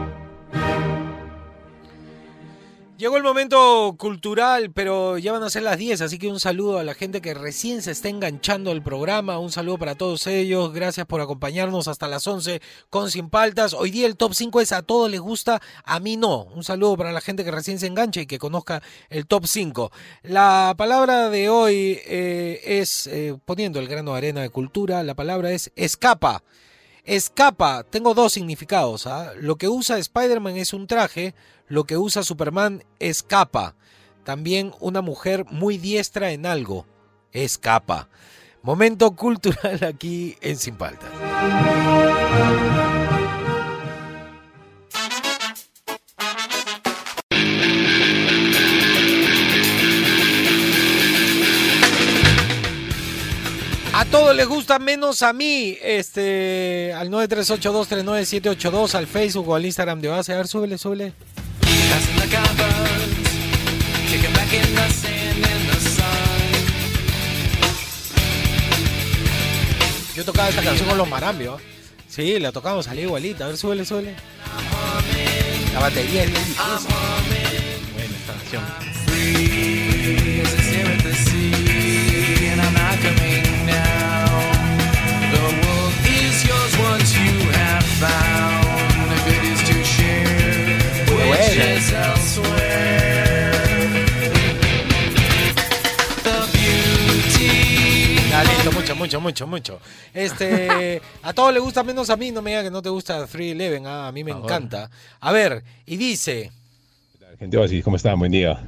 Llegó 2.98 3.18
el 3.18 3.24
momento 3.24 3.94
cultural, 4.00 4.72
pero 4.72 5.18
ya 5.18 5.34
van 5.34 5.44
a 5.44 5.50
ser 5.50 5.64
las 5.64 5.78
10, 5.78 6.00
así 6.00 6.18
que 6.18 6.30
un 6.30 6.40
saludo 6.40 6.80
a 6.80 6.84
la 6.86 6.94
gente 6.94 7.20
que 7.20 7.34
recién 7.34 7.82
se 7.82 7.92
está 7.92 8.08
enganchando 8.08 8.72
al 8.72 8.82
programa, 8.82 9.38
un 9.38 9.52
saludo 9.52 9.78
para 9.78 9.96
todos 9.96 10.28
ellos, 10.28 10.72
gracias 10.72 11.06
por 11.06 11.20
acompañarnos 11.20 11.90
hasta 11.90 12.08
las 12.08 12.26
11 12.26 12.62
con 12.90 13.12
Sin 13.12 13.30
Paltas. 13.30 13.74
Hoy 13.74 13.92
día 13.92 14.08
el 14.08 14.16
top 14.16 14.34
5 14.34 14.62
es 14.62 14.72
a 14.72 14.82
todos 14.82 15.12
les 15.12 15.20
gusta, 15.20 15.62
a 15.84 16.00
mí 16.00 16.16
no. 16.16 16.44
Un 16.56 16.64
saludo 16.64 16.96
para 16.96 17.12
la 17.12 17.20
gente 17.20 17.44
que 17.44 17.52
recién 17.52 17.80
se 17.80 17.88
engancha 17.88 18.22
y 18.22 18.28
que 18.28 18.40
conozca 18.40 18.82
el 19.10 19.28
top 19.28 19.46
5. 19.46 19.92
La 20.24 20.74
palabra 20.78 21.30
de 21.30 21.50
hoy 21.50 22.00
eh, 22.06 22.62
es, 22.64 23.08
eh, 23.08 23.38
poniendo 23.44 23.82
el 23.82 23.90
grano 23.90 24.14
de 24.14 24.20
arena 24.20 24.42
de 24.42 24.50
cultura, 24.50 25.04
la 25.04 25.16
palabra 25.16 25.52
es 25.52 25.70
escapa. 25.76 26.44
Escapa, 27.06 27.84
tengo 27.84 28.14
dos 28.14 28.34
significados. 28.34 29.08
¿ah? 29.08 29.32
Lo 29.40 29.58
que 29.58 29.70
usa 29.70 29.98
Spider-Man 29.98 30.58
es 30.58 30.74
un 30.74 30.88
traje, 30.88 31.36
lo 31.68 31.86
que 31.86 31.98
usa 31.98 32.24
Superman 32.24 32.84
escapa. 33.00 33.76
También 34.24 34.74
una 34.80 35.02
mujer 35.02 35.46
muy 35.46 35.78
diestra 35.78 36.32
en 36.32 36.46
algo. 36.46 36.88
Escapa. 37.32 38.10
Momento 38.64 39.16
cultural 39.16 39.84
aquí 39.84 40.36
en 40.42 40.58
Sin 40.58 40.76
Paltas. 40.76 41.12
Todos 54.16 54.34
les 54.34 54.48
gusta 54.48 54.80
menos 54.80 55.22
a 55.24 55.34
mí. 55.34 55.78
Este, 55.82 56.94
al 56.94 57.10
938239782, 57.10 58.96
al 58.96 59.08
Facebook 59.08 59.50
o 59.50 59.56
al 59.56 59.66
Instagram 59.66 60.00
de 60.00 60.08
base. 60.08 60.32
A 60.32 60.38
ver, 60.38 60.48
súbele, 60.48 60.78
súbele. 60.78 61.12
Yo 70.16 70.24
tocaba 70.24 70.48
esta 70.48 70.64
canción 70.64 70.88
con 70.88 70.98
los 70.98 71.10
marambios. 71.10 71.62
Sí, 72.08 72.40
la 72.40 72.54
tocamos, 72.54 72.86
salía 72.86 73.04
igualita. 73.04 73.44
A 73.44 73.48
ver, 73.48 73.58
súbele, 73.58 73.84
súbele. 73.84 74.16
La 75.74 75.82
batería 75.82 76.24
es 76.24 76.30
difícil. 76.30 76.64
Buena 77.94 78.16
esta 78.18 78.34
canción. 78.34 78.95
Mucho, 99.20 99.48
mucho. 99.48 99.80
Este, 100.14 101.02
a 101.24 101.34
todos 101.34 101.54
les 101.54 101.62
gusta 101.62 101.84
menos 101.84 102.10
a 102.10 102.18
mí, 102.18 102.32
no 102.32 102.42
me 102.42 102.52
diga 102.52 102.64
que 102.64 102.72
no 102.72 102.82
te 102.82 102.90
gusta 102.90 103.26
311, 103.26 103.88
ah, 103.88 104.08
a 104.08 104.12
mí 104.12 104.24
me 104.24 104.32
encanta. 104.32 104.90
A 105.20 105.32
ver, 105.32 105.64
y 105.86 105.98
dice, 105.98 106.52
Gente 107.40 107.58
Oasis, 107.58 107.84
¿cómo 107.84 107.98
están? 107.98 108.18
Buen 108.18 108.32
día. 108.32 108.64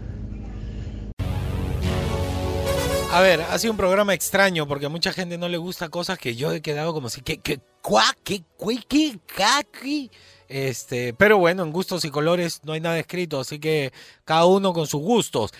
a 3.17 3.21
ver, 3.21 3.41
ha 3.41 3.57
sido 3.57 3.71
un 3.71 3.77
programa 3.77 4.13
extraño 4.13 4.67
porque 4.67 4.85
a 4.85 4.89
mucha 4.89 5.13
gente 5.13 5.37
no 5.37 5.47
le 5.47 5.57
gusta 5.57 5.89
cosas 5.89 6.19
que 6.19 6.35
yo 6.35 6.51
he 6.51 6.61
quedado 6.61 6.93
como 6.93 7.09
si, 7.09 7.21
que, 7.21 7.37
que, 7.37 7.59
cuá, 7.81 8.15
que, 8.23 8.43
cui, 8.57 8.77
que, 8.77 9.17
caqui. 9.25 10.11
Este, 10.47 11.13
pero 11.13 11.37
bueno, 11.37 11.63
en 11.63 11.71
gustos 11.71 12.05
y 12.05 12.11
colores 12.11 12.61
no 12.63 12.73
hay 12.73 12.81
nada 12.81 12.99
escrito, 12.99 13.39
así 13.39 13.59
que 13.59 13.91
cada 14.23 14.45
uno 14.45 14.71
con 14.73 14.85
sus 14.85 15.01
gustos. 15.01 15.51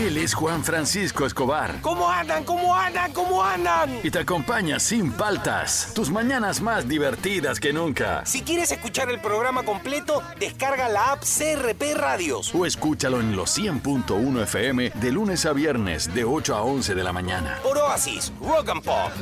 Él 0.00 0.16
es 0.16 0.32
Juan 0.32 0.64
Francisco 0.64 1.26
Escobar 1.26 1.78
¿Cómo 1.82 2.08
andan? 2.08 2.42
¿Cómo 2.44 2.74
andan? 2.74 3.12
¿Cómo 3.12 3.44
andan? 3.44 4.00
y 4.02 4.10
te 4.10 4.20
acompaña 4.20 4.80
sin 4.80 5.12
paltas. 5.12 5.92
Tus 5.94 6.10
mañanas 6.10 6.62
más 6.62 6.88
divertidas 6.88 7.60
que 7.60 7.74
nunca. 7.74 8.24
Si 8.24 8.40
quieres 8.40 8.72
escuchar 8.72 9.10
el 9.10 9.20
programa 9.20 9.62
completo, 9.62 10.22
descarga 10.38 10.88
la 10.88 11.12
app 11.12 11.22
CRP 11.22 11.94
Radios. 11.94 12.54
O 12.54 12.64
escúchalo 12.64 13.20
en 13.20 13.36
los 13.36 13.58
100.1 13.58 14.42
FM 14.44 14.90
de 14.94 15.12
lunes 15.12 15.44
a 15.44 15.52
viernes 15.52 16.14
de 16.14 16.24
8 16.24 16.54
a 16.54 16.62
11 16.62 16.94
de 16.94 17.04
la 17.04 17.12
mañana. 17.12 17.58
Por 17.62 17.76
Oasis, 17.76 18.32
Rock 18.40 18.70
and 18.70 18.82
Pop. 18.82 19.12